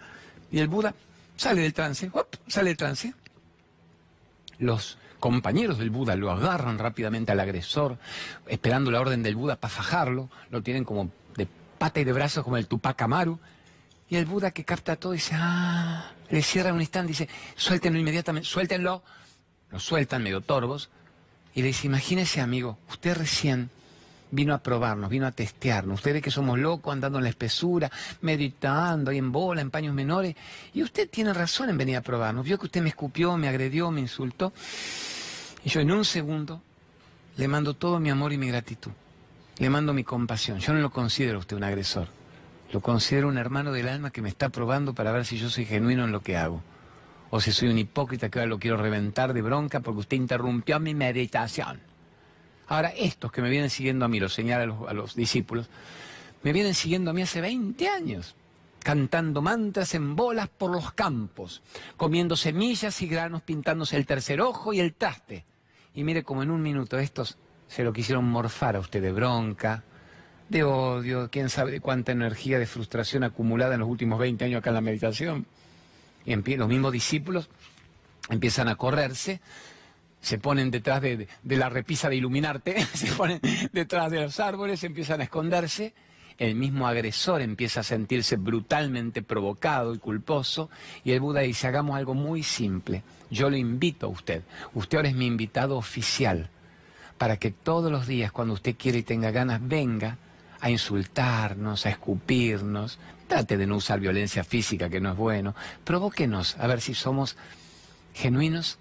Y 0.51 0.59
el 0.59 0.67
Buda 0.67 0.95
sale 1.35 1.61
del 1.61 1.73
trance, 1.73 2.11
sale 2.47 2.69
del 2.69 2.77
trance. 2.77 3.13
Los 4.57 4.97
compañeros 5.19 5.77
del 5.77 5.89
Buda 5.89 6.15
lo 6.15 6.31
agarran 6.31 6.79
rápidamente 6.79 7.31
al 7.31 7.39
agresor, 7.39 7.97
esperando 8.47 8.89
la 8.89 9.01
orden 9.01 9.21
del 9.21 9.35
Buda 9.35 9.55
para 9.55 9.73
fajarlo, 9.73 10.29
lo 10.49 10.63
tienen 10.63 10.83
como 10.83 11.11
de 11.35 11.47
pata 11.77 11.99
y 11.99 12.03
de 12.03 12.13
brazos 12.13 12.43
como 12.43 12.57
el 12.57 12.67
Tupac 12.67 12.99
Amaru. 13.01 13.39
Y 14.09 14.17
el 14.17 14.25
Buda 14.25 14.51
que 14.51 14.63
capta 14.63 14.95
todo 14.95 15.13
dice, 15.13 15.33
ah, 15.35 16.11
le 16.29 16.41
cierra 16.41 16.73
un 16.73 16.81
instante, 16.81 17.09
dice, 17.09 17.29
suéltenlo 17.55 17.99
inmediatamente, 17.99 18.47
suéltenlo. 18.47 19.03
Lo 19.71 19.79
sueltan 19.79 20.23
medio 20.23 20.41
torvos 20.41 20.89
y 21.53 21.61
le 21.61 21.67
dice, 21.67 21.87
imagínese 21.87 22.39
amigo, 22.39 22.77
usted 22.89 23.17
recién 23.17 23.69
vino 24.31 24.53
a 24.53 24.59
probarnos, 24.59 25.09
vino 25.09 25.25
a 25.25 25.31
testearnos. 25.31 25.99
Ustedes 25.99 26.21
que 26.21 26.29
somos 26.29 26.59
locos 26.59 26.93
andando 26.93 27.17
en 27.17 27.23
la 27.23 27.29
espesura, 27.29 27.89
meditando 28.21 29.11
ahí 29.11 29.17
en 29.17 29.31
bola, 29.31 29.61
en 29.61 29.71
paños 29.71 29.93
menores. 29.93 30.35
Y 30.73 30.83
usted 30.83 31.09
tiene 31.09 31.33
razón 31.33 31.69
en 31.69 31.77
venir 31.77 31.97
a 31.97 32.01
probarnos. 32.01 32.45
Vio 32.45 32.59
que 32.59 32.65
usted 32.65 32.81
me 32.81 32.89
escupió, 32.89 33.37
me 33.37 33.47
agredió, 33.47 33.89
me 33.91 34.01
insultó. 34.01 34.53
Y 35.63 35.69
yo 35.69 35.79
en 35.79 35.91
un 35.91 36.05
segundo 36.05 36.61
le 37.37 37.47
mando 37.47 37.73
todo 37.73 37.99
mi 37.99 38.09
amor 38.09 38.33
y 38.33 38.37
mi 38.37 38.47
gratitud. 38.47 38.91
Le 39.57 39.69
mando 39.69 39.93
mi 39.93 40.03
compasión. 40.03 40.59
Yo 40.59 40.73
no 40.73 40.79
lo 40.79 40.91
considero 40.91 41.39
usted 41.39 41.55
un 41.55 41.63
agresor. 41.63 42.07
Lo 42.75 42.81
considero 42.81 43.29
un 43.29 43.37
hermano 43.37 43.71
del 43.71 43.87
alma 43.87 44.11
que 44.11 44.21
me 44.21 44.27
está 44.27 44.49
probando 44.49 44.93
para 44.93 45.13
ver 45.13 45.23
si 45.23 45.37
yo 45.37 45.49
soy 45.49 45.63
genuino 45.63 46.03
en 46.03 46.11
lo 46.11 46.19
que 46.19 46.35
hago. 46.35 46.61
O 47.29 47.39
si 47.39 47.53
soy 47.53 47.69
un 47.69 47.77
hipócrita 47.77 48.27
que 48.27 48.39
ahora 48.39 48.49
lo 48.49 48.59
quiero 48.59 48.75
reventar 48.75 49.33
de 49.33 49.41
bronca 49.41 49.79
porque 49.79 50.01
usted 50.01 50.17
interrumpió 50.17 50.77
mi 50.81 50.93
meditación. 50.93 51.79
Ahora, 52.67 52.89
estos 52.89 53.31
que 53.31 53.41
me 53.41 53.49
vienen 53.49 53.69
siguiendo 53.69 54.03
a 54.03 54.09
mí, 54.09 54.19
lo 54.19 54.27
señala 54.27 54.75
a 54.89 54.93
los, 54.93 55.15
discípulos, 55.15 55.69
me 56.43 56.51
vienen 56.51 56.73
siguiendo 56.73 57.11
a 57.11 57.13
mí 57.13 57.21
hace 57.21 57.39
20 57.39 57.87
años, 57.87 58.35
cantando 58.83 59.41
mantras 59.41 59.95
en 59.95 60.13
bolas 60.13 60.49
por 60.49 60.69
los 60.69 60.91
campos, 60.91 61.63
comiendo 61.95 62.35
semillas 62.35 63.01
y 63.01 63.07
granos, 63.07 63.41
pintándose 63.41 63.95
el 63.95 64.05
tercer 64.05 64.41
ojo 64.41 64.73
y 64.73 64.81
el 64.81 64.95
traste. 64.95 65.45
Y 65.93 66.03
mire 66.03 66.23
como 66.23 66.43
en 66.43 66.51
un 66.51 66.61
minuto 66.61 66.99
estos 66.99 67.37
se 67.69 67.85
lo 67.85 67.93
quisieron 67.93 68.25
morfar 68.25 68.75
a 68.75 68.79
usted 68.79 69.01
de 69.01 69.13
bronca, 69.13 69.85
de 70.49 70.63
odio, 70.63 71.29
quién 71.31 71.49
sabe 71.49 71.79
cuánta 71.79 72.11
energía 72.11 72.59
de 72.59 72.65
frustración 72.65 73.23
acumulada 73.23 73.73
en 73.73 73.79
los 73.79 73.89
últimos 73.89 74.19
20 74.19 74.45
años 74.45 74.59
acá 74.59 74.69
en 74.69 74.75
la 74.75 74.81
meditación. 74.81 75.45
Y 76.25 76.35
los 76.35 76.67
mismos 76.67 76.91
discípulos 76.91 77.49
empiezan 78.29 78.67
a 78.67 78.75
correrse 78.75 79.41
se 80.25 80.39
ponen 80.39 80.71
detrás 80.71 81.03
de, 81.03 81.27
la 81.43 81.69
repisa 81.69 82.09
de 82.09 82.15
iluminarte, 82.15 82.83
se 82.95 83.11
ponen 83.13 83.39
detrás 83.71 84.09
de 84.09 84.21
los 84.21 84.39
árboles, 84.39 84.83
empiezan 84.83 85.21
a 85.21 85.25
esconderse. 85.25 85.93
El 86.39 86.55
mismo 86.55 86.87
agresor 86.87 87.43
empieza 87.43 87.81
a 87.81 87.83
sentirse 87.83 88.35
brutalmente 88.35 89.21
provocado 89.21 89.93
y 89.93 89.99
culposo 89.99 90.71
y 91.03 91.11
el 91.11 91.19
Buda 91.19 91.41
dice, 91.41 91.67
hagamos 91.67 91.95
algo 91.95 92.15
muy 92.15 92.41
simple. 92.41 93.03
Yo 93.29 93.51
lo 93.51 93.55
invito 93.55 94.07
a 94.07 94.09
usted. 94.09 94.41
Usted 94.73 94.97
ahora 94.97 95.09
es 95.09 95.15
mi 95.15 95.27
invitado 95.27 95.77
oficial 95.77 96.49
para 97.19 97.37
que 97.37 97.51
todos 97.51 97.91
los 97.91 98.07
días, 98.07 98.31
cuando 98.31 98.55
usted 98.55 98.75
quiere 98.75 98.97
y 98.97 99.03
tenga 99.03 99.29
ganas, 99.29 99.61
venga 99.63 100.17
a 100.59 100.69
insultarnos, 100.69 101.85
a 101.85 101.89
escupirnos. 101.89 102.99
Trate 103.27 103.57
de 103.57 103.67
no 103.67 103.77
usar 103.77 103.99
violencia 103.99 104.43
física, 104.43 104.89
que 104.89 104.99
no 104.99 105.11
es 105.11 105.17
bueno. 105.17 105.55
Provóquenos 105.83 106.57
a 106.57 106.67
ver 106.67 106.81
si 106.81 106.93
somos 106.93 107.37
genuinos 108.13 108.77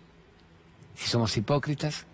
si 0.95 1.09
somos 1.09 1.37
hipócritas, 1.37 2.07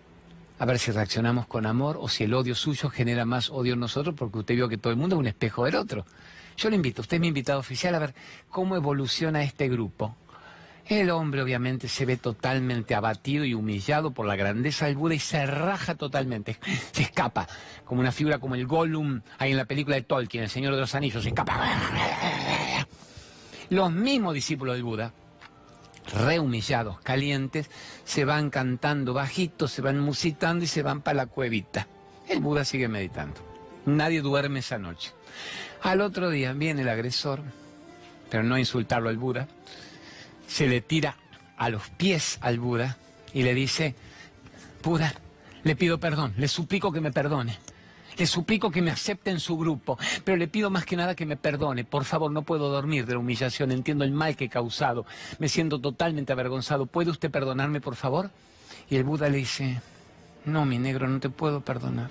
a 0.59 0.65
ver 0.65 0.79
si 0.79 0.91
reaccionamos 0.91 1.47
con 1.47 1.65
amor 1.65 1.97
o 1.99 2.07
si 2.07 2.23
el 2.23 2.33
odio 2.33 2.55
suyo 2.55 2.89
genera 2.89 3.25
más 3.25 3.49
odio 3.49 3.73
en 3.73 3.79
nosotros 3.79 4.15
porque 4.17 4.39
usted 4.39 4.55
vio 4.55 4.69
que 4.69 4.77
todo 4.77 4.91
el 4.91 4.99
mundo 4.99 5.15
es 5.15 5.19
un 5.19 5.27
espejo 5.27 5.65
del 5.65 5.75
otro. 5.75 6.05
Yo 6.57 6.69
le 6.69 6.75
invito, 6.75 7.01
usted 7.01 7.15
es 7.15 7.21
mi 7.21 7.27
invitado 7.27 7.59
oficial, 7.59 7.95
a 7.95 7.99
ver 7.99 8.13
cómo 8.49 8.75
evoluciona 8.75 9.43
este 9.43 9.69
grupo. 9.69 10.15
El 10.87 11.09
hombre 11.09 11.41
obviamente 11.41 11.87
se 11.87 12.05
ve 12.05 12.17
totalmente 12.17 12.95
abatido 12.95 13.45
y 13.45 13.53
humillado 13.53 14.11
por 14.11 14.25
la 14.25 14.35
grandeza 14.35 14.87
del 14.87 14.95
Buda 14.95 15.15
y 15.15 15.19
se 15.19 15.45
raja 15.45 15.95
totalmente, 15.95 16.57
se 16.91 17.03
escapa, 17.03 17.47
como 17.85 18.01
una 18.01 18.11
figura 18.11 18.39
como 18.39 18.55
el 18.55 18.67
Gollum 18.67 19.21
ahí 19.37 19.51
en 19.51 19.57
la 19.57 19.65
película 19.65 19.95
de 19.95 20.01
Tolkien, 20.01 20.43
El 20.43 20.49
Señor 20.49 20.73
de 20.73 20.81
los 20.81 20.95
Anillos, 20.95 21.23
se 21.23 21.29
escapa. 21.29 22.87
Los 23.69 23.91
mismos 23.91 24.33
discípulos 24.33 24.75
del 24.75 24.83
Buda 24.83 25.13
rehumillados, 26.13 26.99
calientes, 27.01 27.69
se 28.03 28.25
van 28.25 28.49
cantando 28.49 29.13
bajito, 29.13 29.67
se 29.67 29.81
van 29.81 29.99
musitando 29.99 30.65
y 30.65 30.67
se 30.67 30.81
van 30.81 31.01
para 31.01 31.17
la 31.17 31.25
cuevita. 31.27 31.87
El 32.27 32.39
Buda 32.39 32.65
sigue 32.65 32.87
meditando. 32.87 33.41
Nadie 33.85 34.21
duerme 34.21 34.59
esa 34.59 34.77
noche. 34.77 35.13
Al 35.81 36.01
otro 36.01 36.29
día 36.29 36.53
viene 36.53 36.81
el 36.83 36.89
agresor, 36.89 37.41
pero 38.29 38.43
no 38.43 38.57
insultarlo 38.57 39.09
al 39.09 39.17
Buda, 39.17 39.47
se 40.51 40.67
le 40.67 40.81
tira 40.81 41.15
a 41.55 41.69
los 41.69 41.89
pies 41.91 42.37
al 42.41 42.59
Buda 42.59 42.97
y 43.33 43.43
le 43.43 43.53
dice, 43.53 43.95
Buda, 44.83 45.13
le 45.63 45.77
pido 45.77 45.97
perdón, 45.97 46.33
le 46.35 46.49
suplico 46.49 46.91
que 46.91 46.99
me 46.99 47.11
perdone. 47.11 47.57
Le 48.17 48.27
suplico 48.27 48.69
que 48.69 48.81
me 48.81 48.91
acepte 48.91 49.29
en 49.29 49.39
su 49.39 49.57
grupo, 49.57 49.97
pero 50.25 50.35
le 50.35 50.49
pido 50.49 50.69
más 50.69 50.85
que 50.85 50.97
nada 50.97 51.15
que 51.15 51.25
me 51.25 51.37
perdone. 51.37 51.85
Por 51.85 52.03
favor, 52.03 52.29
no 52.29 52.41
puedo 52.41 52.69
dormir 52.69 53.05
de 53.05 53.13
la 53.13 53.19
humillación, 53.19 53.71
entiendo 53.71 54.03
el 54.03 54.11
mal 54.11 54.35
que 54.35 54.45
he 54.45 54.49
causado, 54.49 55.05
me 55.39 55.47
siento 55.47 55.79
totalmente 55.79 56.33
avergonzado. 56.33 56.85
¿Puede 56.85 57.11
usted 57.11 57.31
perdonarme, 57.31 57.79
por 57.79 57.95
favor? 57.95 58.29
Y 58.89 58.97
el 58.97 59.05
Buda 59.05 59.29
le 59.29 59.37
dice, 59.37 59.81
no, 60.43 60.65
mi 60.65 60.79
negro, 60.79 61.07
no 61.07 61.21
te 61.21 61.29
puedo 61.29 61.61
perdonar. 61.61 62.09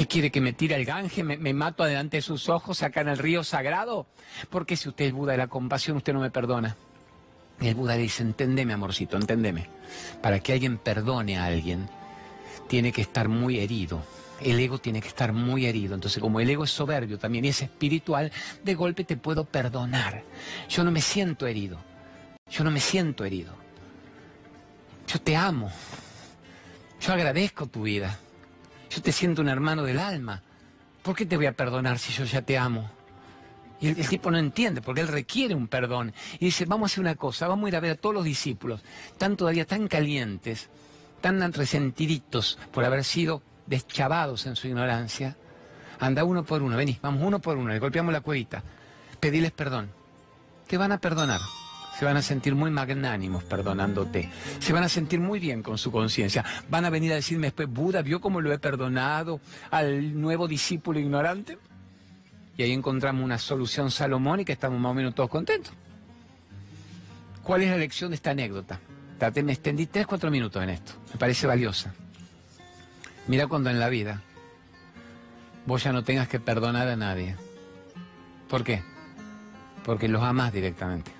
¿Qué 0.00 0.06
quiere 0.06 0.30
que 0.30 0.40
me 0.40 0.54
tire 0.54 0.76
al 0.76 0.86
Gange? 0.86 1.22
¿Me, 1.22 1.36
¿Me, 1.36 1.52
mato 1.52 1.82
adelante 1.82 2.16
de 2.16 2.22
sus 2.22 2.48
ojos 2.48 2.82
acá 2.82 3.02
en 3.02 3.08
el 3.08 3.18
río 3.18 3.44
sagrado? 3.44 4.06
Porque 4.48 4.74
si 4.74 4.88
usted 4.88 5.04
es 5.04 5.12
Buda 5.12 5.32
de 5.32 5.36
la 5.36 5.48
compasión, 5.48 5.98
usted 5.98 6.14
no 6.14 6.20
me 6.20 6.30
perdona. 6.30 6.74
Y 7.60 7.68
el 7.68 7.74
Buda 7.74 7.96
dice, 7.96 8.22
entendeme, 8.22 8.72
amorcito, 8.72 9.18
entendeme. 9.18 9.66
Para 10.22 10.40
que 10.40 10.54
alguien 10.54 10.78
perdone 10.78 11.36
a 11.36 11.44
alguien, 11.44 11.86
tiene 12.66 12.92
que 12.92 13.02
estar 13.02 13.28
muy 13.28 13.58
herido 13.58 14.02
el 14.40 14.58
ego 14.58 14.78
tiene 14.78 15.02
que 15.02 15.08
estar 15.08 15.34
muy 15.34 15.66
herido. 15.66 15.94
Entonces, 15.94 16.18
como 16.18 16.40
el 16.40 16.48
ego 16.48 16.64
es 16.64 16.70
soberbio 16.70 17.18
también 17.18 17.44
y 17.44 17.48
es 17.48 17.60
espiritual, 17.60 18.32
de 18.64 18.74
golpe 18.74 19.04
te 19.04 19.18
puedo 19.18 19.44
perdonar. 19.44 20.24
Yo 20.70 20.82
no 20.82 20.90
me 20.90 21.02
siento 21.02 21.46
herido. 21.46 21.78
Yo 22.50 22.64
no 22.64 22.70
me 22.70 22.80
siento 22.80 23.26
herido. 23.26 23.52
Yo 25.06 25.20
te 25.20 25.36
amo. 25.36 25.70
Yo 27.02 27.12
agradezco 27.12 27.66
tu 27.66 27.82
vida. 27.82 28.18
Yo 28.90 29.00
te 29.00 29.12
siento 29.12 29.40
un 29.40 29.48
hermano 29.48 29.84
del 29.84 30.00
alma. 30.00 30.42
¿Por 31.02 31.14
qué 31.14 31.24
te 31.24 31.36
voy 31.36 31.46
a 31.46 31.52
perdonar 31.52 31.98
si 31.98 32.12
yo 32.12 32.24
ya 32.24 32.42
te 32.42 32.58
amo? 32.58 32.90
Y 33.80 33.88
el, 33.88 34.08
tipo 34.08 34.30
no 34.30 34.36
entiende, 34.36 34.82
porque 34.82 35.00
él 35.00 35.08
requiere 35.08 35.54
un 35.54 35.68
perdón. 35.68 36.12
Y 36.38 36.46
dice, 36.46 36.66
vamos 36.66 36.90
a 36.90 36.92
hacer 36.92 37.00
una 37.00 37.14
cosa, 37.14 37.48
vamos 37.48 37.66
a 37.66 37.68
ir 37.68 37.76
a 37.76 37.80
ver 37.80 37.92
a 37.92 37.94
todos 37.94 38.14
los 38.14 38.24
discípulos, 38.24 38.82
están 39.06 39.38
todavía 39.38 39.64
tan 39.64 39.88
calientes, 39.88 40.68
tan 41.22 41.52
resentiditos 41.54 42.58
por 42.72 42.84
haber 42.84 43.04
sido 43.04 43.42
deschavados 43.66 44.44
en 44.44 44.56
su 44.56 44.68
ignorancia, 44.68 45.34
anda 45.98 46.24
uno 46.24 46.44
por 46.44 46.60
uno, 46.60 46.76
vení, 46.76 46.98
vamos 47.00 47.22
uno 47.24 47.38
por 47.38 47.56
uno, 47.56 47.72
le 47.72 47.78
golpeamos 47.78 48.12
la 48.12 48.20
cuevita, 48.20 48.62
pediles 49.18 49.52
perdón. 49.52 49.90
Te 50.66 50.76
van 50.76 50.92
a 50.92 50.98
perdonar. 50.98 51.40
Se 52.00 52.06
van 52.06 52.16
a 52.16 52.22
sentir 52.22 52.54
muy 52.54 52.70
magnánimos 52.70 53.44
perdonándote. 53.44 54.30
Se 54.58 54.72
van 54.72 54.84
a 54.84 54.88
sentir 54.88 55.20
muy 55.20 55.38
bien 55.38 55.62
con 55.62 55.76
su 55.76 55.92
conciencia. 55.92 56.42
Van 56.70 56.86
a 56.86 56.88
venir 56.88 57.12
a 57.12 57.16
decirme 57.16 57.48
después, 57.48 57.68
Buda, 57.68 58.00
¿vio 58.00 58.22
cómo 58.22 58.40
lo 58.40 58.50
he 58.54 58.58
perdonado 58.58 59.38
al 59.70 60.18
nuevo 60.18 60.48
discípulo 60.48 60.98
ignorante? 60.98 61.58
Y 62.56 62.62
ahí 62.62 62.72
encontramos 62.72 63.22
una 63.22 63.36
solución 63.36 63.90
salomónica, 63.90 64.50
estamos 64.50 64.80
más 64.80 64.92
o 64.92 64.94
menos 64.94 65.14
todos 65.14 65.28
contentos. 65.28 65.74
¿Cuál 67.42 67.64
es 67.64 67.70
la 67.70 67.76
lección 67.76 68.12
de 68.12 68.14
esta 68.14 68.30
anécdota? 68.30 68.80
Me 69.44 69.52
extendí 69.52 69.84
tres, 69.84 70.06
cuatro 70.06 70.30
minutos 70.30 70.62
en 70.62 70.70
esto. 70.70 70.92
Me 71.12 71.18
parece 71.18 71.46
valiosa. 71.46 71.92
Mira 73.26 73.46
cuando 73.46 73.68
en 73.68 73.78
la 73.78 73.90
vida 73.90 74.22
vos 75.66 75.84
ya 75.84 75.92
no 75.92 76.02
tengas 76.02 76.28
que 76.28 76.40
perdonar 76.40 76.88
a 76.88 76.96
nadie. 76.96 77.36
¿Por 78.48 78.64
qué? 78.64 78.82
Porque 79.84 80.08
los 80.08 80.22
amas 80.22 80.50
directamente. 80.50 81.19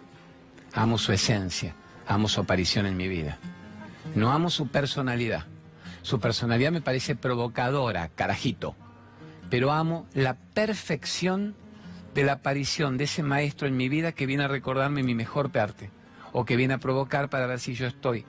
Amo 0.72 0.98
su 0.98 1.12
esencia, 1.12 1.74
amo 2.06 2.28
su 2.28 2.40
aparición 2.40 2.86
en 2.86 2.96
mi 2.96 3.08
vida. 3.08 3.38
No 4.14 4.32
amo 4.32 4.50
su 4.50 4.68
personalidad. 4.68 5.46
Su 6.02 6.20
personalidad 6.20 6.72
me 6.72 6.80
parece 6.80 7.16
provocadora, 7.16 8.08
carajito. 8.08 8.74
Pero 9.50 9.72
amo 9.72 10.06
la 10.14 10.34
perfección 10.34 11.54
de 12.14 12.24
la 12.24 12.34
aparición 12.34 12.96
de 12.96 13.04
ese 13.04 13.22
maestro 13.22 13.66
en 13.66 13.76
mi 13.76 13.88
vida 13.88 14.12
que 14.12 14.26
viene 14.26 14.44
a 14.44 14.48
recordarme 14.48 15.02
mi 15.02 15.14
mejor 15.14 15.50
parte. 15.50 15.90
O 16.32 16.44
que 16.44 16.56
viene 16.56 16.74
a 16.74 16.78
provocar 16.78 17.28
para 17.28 17.46
ver 17.46 17.58
si 17.58 17.74
yo 17.74 17.86
estoy 17.86 18.24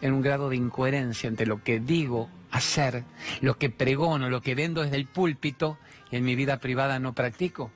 en 0.00 0.12
un 0.12 0.20
grado 0.20 0.48
de 0.48 0.56
incoherencia 0.56 1.28
entre 1.28 1.46
lo 1.46 1.62
que 1.62 1.80
digo 1.80 2.28
hacer, 2.50 3.04
lo 3.40 3.56
que 3.58 3.70
pregono, 3.70 4.28
lo 4.30 4.42
que 4.42 4.54
vendo 4.54 4.82
desde 4.82 4.96
el 4.96 5.06
púlpito 5.06 5.78
y 6.10 6.16
en 6.16 6.24
mi 6.24 6.34
vida 6.34 6.58
privada 6.58 6.98
no 6.98 7.14
practico. 7.14 7.70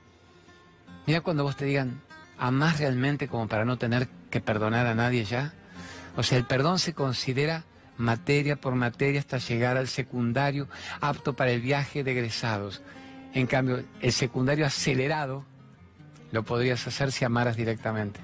Mira 1.07 1.21
cuando 1.21 1.43
vos 1.43 1.55
te 1.55 1.65
digan, 1.65 2.01
¿amás 2.41 2.79
realmente 2.79 3.27
como 3.27 3.47
para 3.47 3.65
no 3.65 3.77
tener 3.77 4.09
que 4.31 4.41
perdonar 4.41 4.87
a 4.87 4.95
nadie 4.95 5.23
ya? 5.23 5.53
O 6.17 6.23
sea, 6.23 6.39
el 6.39 6.45
perdón 6.45 6.79
se 6.79 6.93
considera 6.93 7.63
materia 7.97 8.55
por 8.55 8.73
materia 8.73 9.19
hasta 9.19 9.37
llegar 9.37 9.77
al 9.77 9.87
secundario 9.87 10.67
apto 11.01 11.35
para 11.35 11.51
el 11.51 11.61
viaje 11.61 12.03
de 12.03 12.11
egresados. 12.11 12.81
En 13.33 13.45
cambio, 13.45 13.83
el 14.01 14.11
secundario 14.11 14.65
acelerado 14.65 15.45
lo 16.31 16.43
podrías 16.43 16.85
hacer 16.87 17.11
si 17.11 17.23
amaras 17.23 17.55
directamente. 17.55 18.19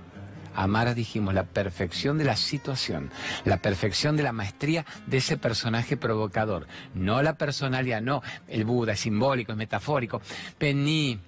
Amaras, 0.56 0.96
dijimos, 0.96 1.36
la 1.36 1.44
perfección 1.44 2.18
de 2.18 2.24
la 2.24 2.36
situación, 2.36 3.12
la 3.46 3.58
perfección 3.58 4.18
de 4.18 4.24
la 4.24 4.32
maestría 4.32 4.84
de 5.06 5.18
ese 5.18 5.38
personaje 5.38 5.96
provocador. 5.96 6.66
No 6.96 7.22
la 7.22 7.38
personalidad, 7.38 8.02
no. 8.02 8.24
El 8.48 8.66
Buda 8.66 8.94
es 8.94 9.02
simbólico, 9.02 9.52
es 9.52 9.58
metafórico. 9.60 10.20
Pení, 10.58 11.20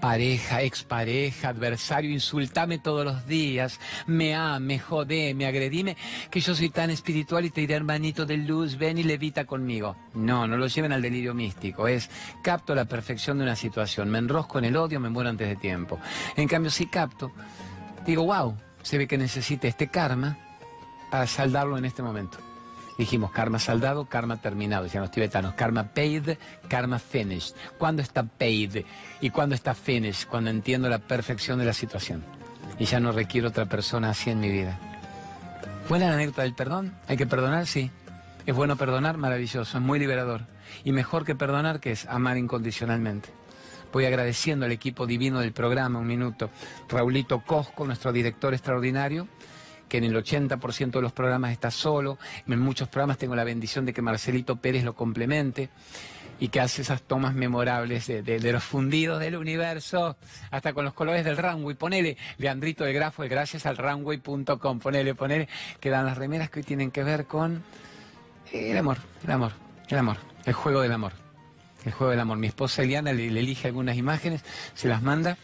pareja, 0.00 0.62
expareja, 0.62 1.50
adversario, 1.50 2.10
insultame 2.10 2.78
todos 2.78 3.04
los 3.04 3.26
días, 3.26 3.78
me 4.06 4.34
ame, 4.34 4.78
jodé, 4.78 5.34
me 5.34 5.46
agredime, 5.46 5.96
que 6.30 6.40
yo 6.40 6.54
soy 6.54 6.70
tan 6.70 6.90
espiritual 6.90 7.44
y 7.44 7.50
te 7.50 7.60
diré, 7.60 7.74
hermanito 7.74 8.26
de 8.26 8.38
luz, 8.38 8.76
ven 8.76 8.98
y 8.98 9.02
levita 9.02 9.44
conmigo. 9.44 9.96
No, 10.14 10.46
no 10.46 10.56
lo 10.56 10.66
lleven 10.66 10.92
al 10.92 11.02
delirio 11.02 11.34
místico, 11.34 11.86
es 11.86 12.10
capto 12.42 12.74
la 12.74 12.86
perfección 12.86 13.38
de 13.38 13.44
una 13.44 13.56
situación, 13.56 14.10
me 14.10 14.18
enrosco 14.18 14.58
en 14.58 14.64
el 14.64 14.76
odio, 14.76 15.00
me 15.00 15.10
muero 15.10 15.30
antes 15.30 15.48
de 15.48 15.56
tiempo. 15.56 15.98
En 16.36 16.48
cambio, 16.48 16.70
si 16.70 16.86
capto, 16.86 17.32
digo, 18.06 18.24
wow, 18.24 18.56
se 18.82 18.98
ve 18.98 19.06
que 19.06 19.18
necesite 19.18 19.68
este 19.68 19.88
karma 19.88 20.38
para 21.10 21.26
saldarlo 21.26 21.76
en 21.76 21.84
este 21.84 22.02
momento. 22.02 22.38
Dijimos 23.00 23.30
karma 23.30 23.58
saldado, 23.58 24.04
karma 24.04 24.42
terminado, 24.42 24.84
decían 24.84 25.00
los 25.00 25.10
tibetanos. 25.10 25.54
Karma 25.54 25.84
paid, 25.84 26.36
karma 26.68 26.98
finished. 26.98 27.56
¿Cuándo 27.78 28.02
está 28.02 28.24
paid 28.24 28.84
y 29.22 29.30
cuándo 29.30 29.54
está 29.54 29.74
finished? 29.74 30.28
Cuando 30.28 30.50
entiendo 30.50 30.86
la 30.90 30.98
perfección 30.98 31.58
de 31.58 31.64
la 31.64 31.72
situación. 31.72 32.22
Y 32.78 32.84
ya 32.84 33.00
no 33.00 33.12
requiero 33.12 33.48
otra 33.48 33.64
persona 33.64 34.10
así 34.10 34.28
en 34.28 34.40
mi 34.40 34.50
vida. 34.50 34.78
¿Buena 35.88 36.08
la 36.08 36.16
anécdota 36.16 36.42
del 36.42 36.52
perdón? 36.52 36.94
¿Hay 37.08 37.16
que 37.16 37.26
perdonar? 37.26 37.66
Sí. 37.66 37.90
¿Es 38.44 38.54
bueno 38.54 38.76
perdonar? 38.76 39.16
Maravilloso, 39.16 39.78
es 39.78 39.82
muy 39.82 39.98
liberador. 39.98 40.42
Y 40.84 40.92
mejor 40.92 41.24
que 41.24 41.34
perdonar, 41.34 41.80
que 41.80 41.92
es 41.92 42.04
amar 42.04 42.36
incondicionalmente. 42.36 43.30
Voy 43.94 44.04
agradeciendo 44.04 44.66
al 44.66 44.72
equipo 44.72 45.06
divino 45.06 45.40
del 45.40 45.52
programa, 45.52 46.00
un 46.00 46.06
minuto. 46.06 46.50
Raulito 46.90 47.40
Cosco, 47.46 47.86
nuestro 47.86 48.12
director 48.12 48.52
extraordinario, 48.52 49.26
que 49.90 49.98
en 49.98 50.04
el 50.04 50.14
80% 50.14 50.92
de 50.92 51.02
los 51.02 51.12
programas 51.12 51.52
está 51.52 51.70
solo, 51.70 52.16
en 52.46 52.60
muchos 52.60 52.88
programas 52.88 53.18
tengo 53.18 53.34
la 53.34 53.44
bendición 53.44 53.84
de 53.84 53.92
que 53.92 54.00
Marcelito 54.00 54.56
Pérez 54.56 54.84
lo 54.84 54.94
complemente 54.94 55.68
y 56.38 56.48
que 56.48 56.60
hace 56.60 56.80
esas 56.80 57.02
tomas 57.02 57.34
memorables 57.34 58.06
de, 58.06 58.52
los 58.52 58.64
fundidos 58.64 59.20
del 59.20 59.36
universo, 59.36 60.16
hasta 60.50 60.72
con 60.72 60.86
los 60.86 60.94
colores 60.94 61.24
del 61.24 61.36
runway. 61.36 61.76
Ponele, 61.76 62.16
Leandrito 62.38 62.84
del 62.84 62.94
Grafo, 62.94 63.24
gracias 63.24 63.66
al 63.66 63.76
runway.com, 63.76 64.78
ponele, 64.78 65.14
ponele, 65.14 65.48
que 65.80 65.90
dan 65.90 66.06
las 66.06 66.16
remeras 66.16 66.48
que 66.48 66.60
hoy 66.60 66.64
tienen 66.64 66.90
que 66.90 67.02
ver 67.02 67.26
con 67.26 67.62
el 68.52 68.76
amor, 68.78 68.98
el 69.24 69.30
amor, 69.32 69.52
el 69.88 69.98
amor, 69.98 70.16
el 70.46 70.54
juego 70.54 70.80
del 70.80 70.92
amor. 70.92 71.12
El 71.84 71.92
juego 71.92 72.10
del 72.10 72.20
amor. 72.20 72.36
Mi 72.36 72.46
esposa 72.46 72.82
Eliana 72.82 73.14
le 73.14 73.26
elige 73.26 73.66
algunas 73.66 73.96
imágenes, 73.96 74.44
se 74.74 74.86
las 74.86 75.02
manda 75.02 75.38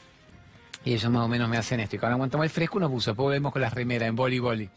y 0.86 0.94
ellos 0.94 1.10
más 1.10 1.24
o 1.24 1.28
menos 1.28 1.48
me 1.48 1.58
hacen 1.58 1.80
esto. 1.80 1.96
Y 1.96 1.98
cuando 1.98 2.14
aguantamos 2.14 2.44
el 2.44 2.50
fresco 2.50 2.78
nos 2.78 2.90
puso, 2.92 3.10
después 3.10 3.32
vemos 3.32 3.52
con 3.52 3.60
las 3.60 3.74
remeras 3.74 4.08
en 4.08 4.14
boli 4.14 4.38
boli. 4.38 4.70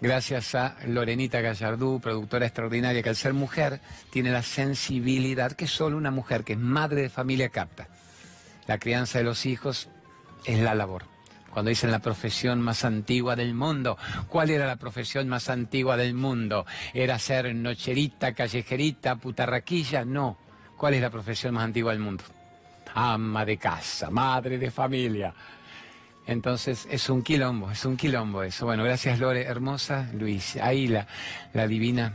Gracias 0.00 0.54
a 0.54 0.76
Lorenita 0.86 1.42
Gallardú, 1.42 2.00
productora 2.00 2.46
extraordinaria, 2.46 3.02
que 3.02 3.10
al 3.10 3.16
ser 3.16 3.34
mujer 3.34 3.80
tiene 4.10 4.32
la 4.32 4.42
sensibilidad 4.42 5.52
que 5.52 5.66
solo 5.66 5.98
una 5.98 6.10
mujer 6.10 6.42
que 6.42 6.54
es 6.54 6.58
madre 6.58 7.02
de 7.02 7.10
familia 7.10 7.50
capta. 7.50 7.86
La 8.66 8.78
crianza 8.78 9.18
de 9.18 9.24
los 9.24 9.44
hijos 9.44 9.90
es 10.46 10.58
la 10.58 10.74
labor. 10.74 11.04
Cuando 11.50 11.68
dicen 11.68 11.90
la 11.90 11.98
profesión 11.98 12.62
más 12.62 12.86
antigua 12.86 13.36
del 13.36 13.52
mundo, 13.52 13.98
¿cuál 14.28 14.48
era 14.48 14.66
la 14.66 14.76
profesión 14.76 15.28
más 15.28 15.50
antigua 15.50 15.98
del 15.98 16.14
mundo? 16.14 16.64
¿Era 16.94 17.18
ser 17.18 17.54
nocherita, 17.54 18.32
callejerita, 18.32 19.16
putarraquilla? 19.16 20.06
No. 20.06 20.38
¿Cuál 20.78 20.94
es 20.94 21.02
la 21.02 21.10
profesión 21.10 21.52
más 21.52 21.64
antigua 21.64 21.92
del 21.92 22.00
mundo? 22.00 22.24
Ama 22.94 23.44
de 23.44 23.56
casa, 23.56 24.10
madre 24.10 24.58
de 24.58 24.70
familia. 24.70 25.34
Entonces 26.26 26.86
es 26.90 27.08
un 27.10 27.22
quilombo, 27.22 27.70
es 27.70 27.84
un 27.84 27.96
quilombo 27.96 28.42
eso. 28.42 28.66
Bueno, 28.66 28.84
gracias 28.84 29.18
Lore, 29.18 29.42
hermosa, 29.42 30.08
Luis, 30.14 30.56
ahí 30.56 30.86
la, 30.86 31.06
la 31.52 31.66
divina 31.66 32.14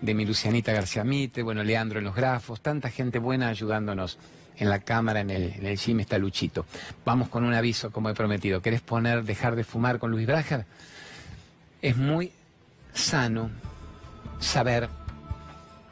de 0.00 0.14
mi 0.14 0.24
Lucianita 0.24 0.72
García 0.72 1.02
Mite, 1.02 1.42
bueno, 1.42 1.64
Leandro 1.64 1.98
en 1.98 2.04
los 2.04 2.14
grafos, 2.14 2.60
tanta 2.60 2.90
gente 2.90 3.18
buena 3.18 3.48
ayudándonos 3.48 4.18
en 4.56 4.70
la 4.70 4.80
cámara, 4.80 5.20
en 5.20 5.30
el, 5.30 5.52
en 5.54 5.66
el 5.66 5.76
gym 5.76 6.00
está 6.00 6.18
Luchito. 6.18 6.66
Vamos 7.04 7.28
con 7.28 7.44
un 7.44 7.54
aviso, 7.54 7.90
como 7.90 8.10
he 8.10 8.14
prometido. 8.14 8.60
¿Querés 8.60 8.80
poner 8.80 9.24
dejar 9.24 9.56
de 9.56 9.64
fumar 9.64 9.98
con 9.98 10.10
Luis 10.10 10.26
Brager? 10.26 10.66
Es 11.80 11.96
muy 11.96 12.32
sano 12.92 13.50
saber 14.40 14.88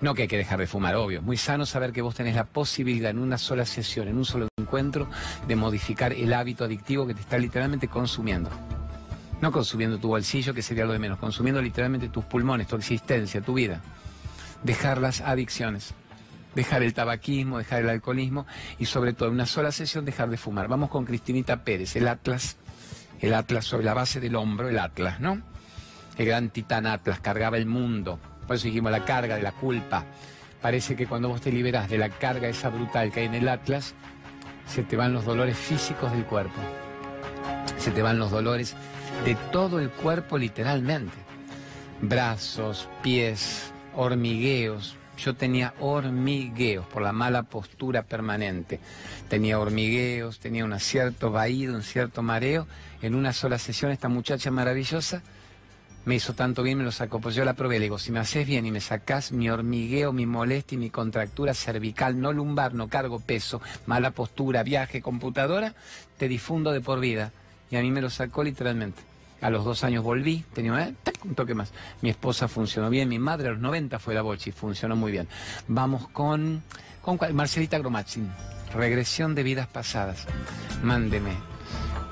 no 0.00 0.14
que 0.14 0.22
hay 0.22 0.28
que 0.28 0.36
dejar 0.36 0.58
de 0.58 0.66
fumar, 0.66 0.94
obvio. 0.96 1.22
Muy 1.22 1.36
sano 1.36 1.64
saber 1.64 1.92
que 1.92 2.02
vos 2.02 2.14
tenés 2.14 2.34
la 2.34 2.44
posibilidad 2.44 3.10
en 3.10 3.18
una 3.18 3.38
sola 3.38 3.64
sesión, 3.64 4.08
en 4.08 4.16
un 4.16 4.24
solo 4.24 4.48
encuentro, 4.58 5.08
de 5.46 5.56
modificar 5.56 6.12
el 6.12 6.32
hábito 6.34 6.64
adictivo 6.64 7.06
que 7.06 7.14
te 7.14 7.20
está 7.20 7.38
literalmente 7.38 7.88
consumiendo. 7.88 8.50
No 9.40 9.52
consumiendo 9.52 9.98
tu 9.98 10.08
bolsillo, 10.08 10.54
que 10.54 10.62
sería 10.62 10.84
lo 10.84 10.92
de 10.92 10.98
menos, 10.98 11.18
consumiendo 11.18 11.60
literalmente 11.62 12.08
tus 12.08 12.24
pulmones, 12.24 12.66
tu 12.66 12.76
existencia, 12.76 13.40
tu 13.40 13.54
vida. 13.54 13.80
Dejar 14.62 14.98
las 14.98 15.20
adicciones, 15.20 15.94
dejar 16.54 16.82
el 16.82 16.94
tabaquismo, 16.94 17.58
dejar 17.58 17.82
el 17.82 17.90
alcoholismo 17.90 18.46
y 18.78 18.86
sobre 18.86 19.12
todo 19.12 19.28
en 19.28 19.34
una 19.34 19.46
sola 19.46 19.72
sesión 19.72 20.04
dejar 20.04 20.28
de 20.30 20.36
fumar. 20.36 20.68
Vamos 20.68 20.90
con 20.90 21.04
Cristinita 21.04 21.64
Pérez, 21.64 21.96
el 21.96 22.08
Atlas, 22.08 22.56
el 23.20 23.34
Atlas 23.34 23.64
sobre 23.64 23.84
la 23.84 23.94
base 23.94 24.20
del 24.20 24.36
hombro, 24.36 24.68
el 24.68 24.78
Atlas, 24.78 25.20
¿no? 25.20 25.40
El 26.16 26.26
gran 26.26 26.48
titán 26.48 26.86
Atlas 26.86 27.20
cargaba 27.20 27.58
el 27.58 27.66
mundo, 27.66 28.18
por 28.46 28.56
eso 28.56 28.66
dijimos 28.66 28.92
la 28.92 29.04
carga 29.04 29.36
de 29.36 29.42
la 29.42 29.52
culpa. 29.52 30.04
Parece 30.60 30.96
que 30.96 31.06
cuando 31.06 31.28
vos 31.28 31.40
te 31.40 31.52
liberás 31.52 31.88
de 31.88 31.98
la 31.98 32.08
carga 32.08 32.48
esa 32.48 32.70
brutal 32.70 33.12
que 33.12 33.20
hay 33.20 33.26
en 33.26 33.34
el 33.34 33.48
Atlas, 33.48 33.94
se 34.66 34.82
te 34.82 34.96
van 34.96 35.12
los 35.12 35.24
dolores 35.24 35.56
físicos 35.56 36.12
del 36.12 36.24
cuerpo. 36.24 36.60
Se 37.78 37.90
te 37.90 38.02
van 38.02 38.18
los 38.18 38.30
dolores 38.30 38.74
de 39.24 39.34
todo 39.52 39.78
el 39.78 39.90
cuerpo 39.90 40.38
literalmente. 40.38 41.14
Brazos, 42.00 42.88
pies, 43.02 43.72
hormigueos. 43.94 44.96
Yo 45.18 45.34
tenía 45.34 45.72
hormigueos 45.80 46.86
por 46.86 47.02
la 47.02 47.12
mala 47.12 47.44
postura 47.44 48.02
permanente. 48.02 48.80
Tenía 49.28 49.58
hormigueos, 49.58 50.40
tenía 50.40 50.64
un 50.64 50.78
cierto 50.78 51.30
vaído, 51.30 51.74
un 51.74 51.82
cierto 51.82 52.22
mareo. 52.22 52.66
En 53.02 53.14
una 53.14 53.32
sola 53.32 53.58
sesión 53.58 53.92
esta 53.92 54.08
muchacha 54.08 54.50
maravillosa 54.50 55.22
me 56.06 56.14
hizo 56.14 56.34
tanto 56.34 56.62
bien, 56.62 56.78
me 56.78 56.84
lo 56.84 56.92
sacó. 56.92 57.20
Pues 57.20 57.34
yo 57.34 57.44
la 57.44 57.54
probé, 57.54 57.78
le 57.78 57.84
digo, 57.86 57.98
si 57.98 58.12
me 58.12 58.20
haces 58.20 58.46
bien 58.46 58.64
y 58.64 58.70
me 58.70 58.80
sacás 58.80 59.32
mi 59.32 59.50
hormigueo, 59.50 60.12
mi 60.12 60.24
molestia 60.24 60.76
y 60.76 60.78
mi 60.78 60.88
contractura 60.88 61.52
cervical, 61.52 62.20
no 62.20 62.32
lumbar, 62.32 62.74
no 62.74 62.88
cargo 62.88 63.18
peso, 63.18 63.60
mala 63.86 64.12
postura, 64.12 64.62
viaje, 64.62 65.02
computadora, 65.02 65.74
te 66.16 66.28
difundo 66.28 66.70
de 66.70 66.80
por 66.80 67.00
vida. 67.00 67.32
Y 67.70 67.76
a 67.76 67.82
mí 67.82 67.90
me 67.90 68.00
lo 68.00 68.08
sacó 68.08 68.44
literalmente. 68.44 69.02
A 69.40 69.50
los 69.50 69.64
dos 69.64 69.82
años 69.82 70.04
volví, 70.04 70.44
tenía 70.54 70.80
¿eh? 70.80 70.94
un 71.24 71.34
toque 71.34 71.54
más. 71.54 71.72
Mi 72.02 72.10
esposa 72.10 72.46
funcionó 72.46 72.88
bien, 72.88 73.08
mi 73.08 73.18
madre 73.18 73.48
a 73.48 73.50
los 73.50 73.60
90 73.60 73.98
fue 73.98 74.14
la 74.14 74.22
bochi, 74.22 74.52
funcionó 74.52 74.94
muy 74.94 75.10
bien. 75.10 75.26
Vamos 75.66 76.06
con, 76.08 76.62
con 77.02 77.18
Marcelita 77.34 77.78
Gromachin, 77.78 78.30
regresión 78.72 79.34
de 79.34 79.42
vidas 79.42 79.66
pasadas. 79.66 80.24
Mándeme. 80.84 81.32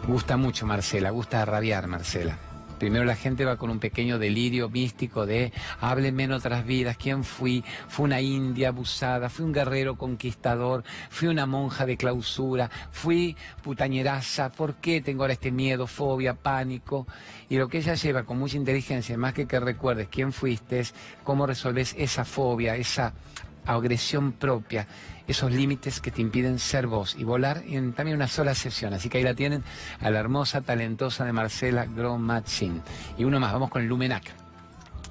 Gusta 0.08 0.36
mucho 0.36 0.66
Marcela, 0.66 1.10
gusta 1.10 1.44
rabiar 1.44 1.86
Marcela. 1.86 2.53
Primero 2.78 3.04
la 3.04 3.16
gente 3.16 3.44
va 3.44 3.56
con 3.56 3.70
un 3.70 3.78
pequeño 3.78 4.18
delirio 4.18 4.68
místico 4.68 5.26
de 5.26 5.52
háblenme 5.80 6.24
en 6.24 6.32
otras 6.32 6.66
vidas, 6.66 6.96
quién 6.96 7.24
fui, 7.24 7.64
fui 7.88 8.04
una 8.04 8.20
india 8.20 8.68
abusada, 8.68 9.28
fui 9.28 9.44
un 9.44 9.52
guerrero 9.52 9.96
conquistador, 9.96 10.84
fui 11.08 11.28
una 11.28 11.46
monja 11.46 11.86
de 11.86 11.96
clausura, 11.96 12.70
fui 12.90 13.36
putañeraza, 13.62 14.50
¿por 14.50 14.74
qué 14.74 15.00
tengo 15.00 15.22
ahora 15.22 15.34
este 15.34 15.52
miedo, 15.52 15.86
fobia, 15.86 16.34
pánico? 16.34 17.06
Y 17.48 17.56
lo 17.56 17.68
que 17.68 17.78
ella 17.78 17.94
lleva 17.94 18.24
con 18.24 18.38
mucha 18.38 18.56
inteligencia, 18.56 19.16
más 19.16 19.34
que 19.34 19.46
que 19.46 19.60
recuerdes 19.60 20.08
quién 20.10 20.32
fuiste, 20.32 20.80
es 20.80 20.94
cómo 21.22 21.46
resolves 21.46 21.94
esa 21.96 22.24
fobia, 22.24 22.76
esa 22.76 23.14
agresión 23.64 24.32
propia, 24.32 24.86
esos 25.26 25.50
límites 25.52 26.00
que 26.00 26.10
te 26.10 26.20
impiden 26.20 26.58
ser 26.58 26.86
vos 26.86 27.16
y 27.18 27.24
volar 27.24 27.62
en 27.66 27.92
también 27.92 28.16
una 28.16 28.28
sola 28.28 28.54
sesión. 28.54 28.92
Así 28.94 29.08
que 29.08 29.18
ahí 29.18 29.24
la 29.24 29.34
tienen 29.34 29.62
a 30.00 30.10
la 30.10 30.18
hermosa, 30.18 30.60
talentosa 30.60 31.24
de 31.24 31.32
Marcela 31.32 31.86
Gromachin. 31.86 32.82
Y 33.16 33.24
uno 33.24 33.40
más, 33.40 33.52
vamos 33.52 33.70
con 33.70 33.86
Lumenac. 33.86 34.24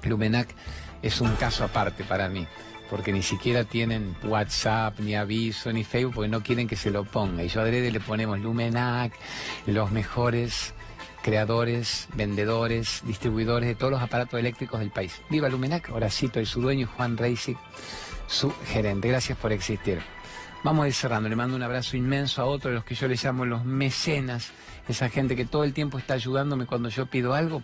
Lumenac 0.04 0.48
es 1.02 1.20
un 1.20 1.34
caso 1.36 1.64
aparte 1.64 2.04
para 2.04 2.28
mí, 2.28 2.46
porque 2.90 3.12
ni 3.12 3.22
siquiera 3.22 3.64
tienen 3.64 4.14
WhatsApp, 4.22 5.00
ni 5.00 5.14
aviso, 5.14 5.72
ni 5.72 5.84
Facebook, 5.84 6.14
porque 6.14 6.28
no 6.28 6.42
quieren 6.42 6.68
que 6.68 6.76
se 6.76 6.90
lo 6.90 7.04
ponga. 7.04 7.42
Y 7.42 7.48
yo 7.48 7.60
adrede 7.60 7.90
le 7.90 8.00
ponemos 8.00 8.38
Lumenac, 8.38 9.12
los 9.66 9.90
mejores 9.90 10.73
creadores, 11.24 12.06
vendedores, 12.14 13.00
distribuidores 13.06 13.66
de 13.66 13.74
todos 13.74 13.90
los 13.90 14.02
aparatos 14.02 14.38
eléctricos 14.38 14.78
del 14.78 14.90
país. 14.90 15.22
Viva 15.30 15.48
Lumenac, 15.48 15.90
Horacito 15.90 16.38
y 16.38 16.44
su 16.44 16.60
dueño 16.60 16.86
Juan 16.86 17.16
Reisig 17.16 17.56
su 18.26 18.52
gerente. 18.66 19.08
Gracias 19.08 19.38
por 19.38 19.50
existir. 19.50 20.00
Vamos 20.62 20.84
a 20.84 20.88
ir 20.88 20.92
cerrando. 20.92 21.30
Le 21.30 21.36
mando 21.36 21.56
un 21.56 21.62
abrazo 21.62 21.96
inmenso 21.96 22.42
a 22.42 22.44
otro 22.44 22.70
de 22.70 22.76
los 22.76 22.84
que 22.84 22.94
yo 22.94 23.08
le 23.08 23.16
llamo 23.16 23.46
los 23.46 23.64
mecenas, 23.64 24.52
esa 24.86 25.08
gente 25.08 25.34
que 25.34 25.46
todo 25.46 25.64
el 25.64 25.72
tiempo 25.72 25.96
está 25.98 26.12
ayudándome 26.12 26.66
cuando 26.66 26.90
yo 26.90 27.06
pido 27.06 27.32
algo. 27.32 27.62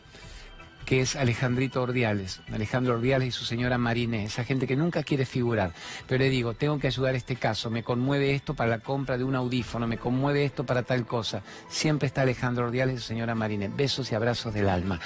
Que 0.85 1.01
es 1.01 1.17
Alejandrito 1.17 1.83
Ordiales, 1.83 2.41
Alejandro 2.53 2.95
Ordiales 2.95 3.29
y 3.29 3.31
su 3.33 3.45
señora 3.45 3.79
Mariné, 3.79 4.25
esa 4.25 4.45
gente 4.45 4.67
que 4.67 4.77
nunca 4.77 5.03
quiere 5.03 5.25
figurar, 5.25 5.73
pero 6.07 6.23
le 6.23 6.31
digo, 6.31 6.55
tengo 6.55 6.79
que 6.79 6.89
ayudar 6.89 7.15
a 7.15 7.19
este 7.19 7.37
caso, 7.37 7.71
me 7.71 7.83
conmueve 7.83 8.35
esto 8.35 8.55
para 8.55 8.71
la 8.71 8.79
compra 8.79 9.17
de 9.17 9.25
un 9.25 9.35
audífono, 9.35 9.87
me 9.87 9.99
conmueve 9.99 10.45
esto 10.45 10.65
para 10.65 10.83
tal 10.83 11.07
cosa. 11.07 11.43
Siempre 11.69 12.07
está 12.07 12.23
Alejandro 12.23 12.67
Ordiales 12.67 12.97
y 12.97 12.99
su 12.99 13.09
señora 13.09 13.35
Mariné. 13.35 13.69
Besos 13.69 14.11
y 14.13 14.15
abrazos 14.15 14.55
del 14.55 14.69
alma. 14.69 15.01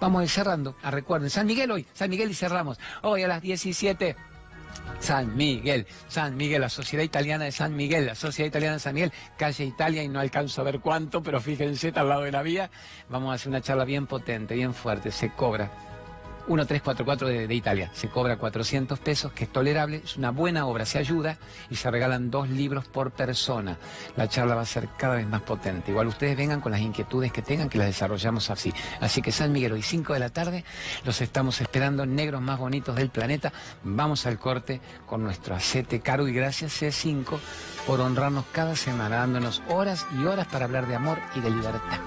Vamos 0.00 0.20
a 0.20 0.24
ir 0.24 0.30
cerrando. 0.30 0.76
A 0.82 0.88
ah, 0.88 0.90
recuerden, 0.90 1.30
San 1.30 1.46
Miguel 1.46 1.70
hoy, 1.70 1.86
San 1.92 2.10
Miguel 2.10 2.30
y 2.30 2.34
cerramos. 2.34 2.78
Hoy 3.02 3.22
a 3.22 3.28
las 3.28 3.42
17. 3.42 4.33
San 4.98 5.36
Miguel, 5.36 5.86
San 6.08 6.36
Miguel, 6.36 6.60
la 6.60 6.68
Sociedad 6.68 7.04
Italiana 7.04 7.44
de 7.44 7.52
San 7.52 7.76
Miguel, 7.76 8.06
la 8.06 8.14
Sociedad 8.14 8.48
Italiana 8.48 8.74
de 8.74 8.80
San 8.80 8.94
Miguel, 8.94 9.12
calle 9.36 9.64
Italia 9.64 10.02
y 10.02 10.08
no 10.08 10.20
alcanzo 10.20 10.60
a 10.60 10.64
ver 10.64 10.80
cuánto, 10.80 11.22
pero 11.22 11.40
fíjense, 11.40 11.88
está 11.88 12.00
al 12.00 12.08
lado 12.08 12.22
de 12.22 12.32
la 12.32 12.42
vía. 12.42 12.70
Vamos 13.08 13.30
a 13.30 13.34
hacer 13.34 13.48
una 13.48 13.60
charla 13.60 13.84
bien 13.84 14.06
potente, 14.06 14.54
bien 14.54 14.74
fuerte, 14.74 15.10
se 15.10 15.30
cobra 15.30 15.70
1344 16.46 17.28
de, 17.28 17.46
de 17.46 17.54
Italia. 17.54 17.90
Se 17.94 18.08
cobra 18.08 18.36
400 18.36 18.98
pesos, 18.98 19.32
que 19.32 19.44
es 19.44 19.52
tolerable, 19.52 20.02
es 20.04 20.16
una 20.16 20.30
buena 20.30 20.66
obra, 20.66 20.86
se 20.86 20.98
ayuda 20.98 21.38
y 21.70 21.76
se 21.76 21.90
regalan 21.90 22.30
dos 22.30 22.48
libros 22.48 22.86
por 22.86 23.10
persona. 23.10 23.78
La 24.16 24.28
charla 24.28 24.54
va 24.54 24.62
a 24.62 24.66
ser 24.66 24.88
cada 24.96 25.16
vez 25.16 25.26
más 25.26 25.42
potente. 25.42 25.90
Igual 25.90 26.08
ustedes 26.08 26.36
vengan 26.36 26.60
con 26.60 26.72
las 26.72 26.80
inquietudes 26.80 27.32
que 27.32 27.42
tengan, 27.42 27.68
que 27.68 27.78
las 27.78 27.86
desarrollamos 27.86 28.50
así. 28.50 28.72
Así 29.00 29.22
que 29.22 29.32
San 29.32 29.52
Miguel, 29.52 29.72
hoy 29.72 29.82
5 29.82 30.12
de 30.12 30.18
la 30.18 30.30
tarde, 30.30 30.64
los 31.04 31.20
estamos 31.20 31.60
esperando, 31.60 32.06
negros 32.06 32.40
más 32.40 32.58
bonitos 32.58 32.96
del 32.96 33.10
planeta. 33.10 33.52
Vamos 33.82 34.26
al 34.26 34.38
corte 34.38 34.80
con 35.06 35.22
nuestro 35.22 35.54
acete 35.54 36.00
caro 36.00 36.28
y 36.28 36.32
gracias 36.32 36.82
C5 36.82 37.38
por 37.86 38.00
honrarnos 38.00 38.44
cada 38.52 38.76
semana, 38.76 39.16
dándonos 39.16 39.62
horas 39.68 40.06
y 40.18 40.24
horas 40.24 40.46
para 40.46 40.64
hablar 40.64 40.86
de 40.86 40.94
amor 40.94 41.18
y 41.34 41.40
de 41.40 41.50
libertad. 41.50 42.00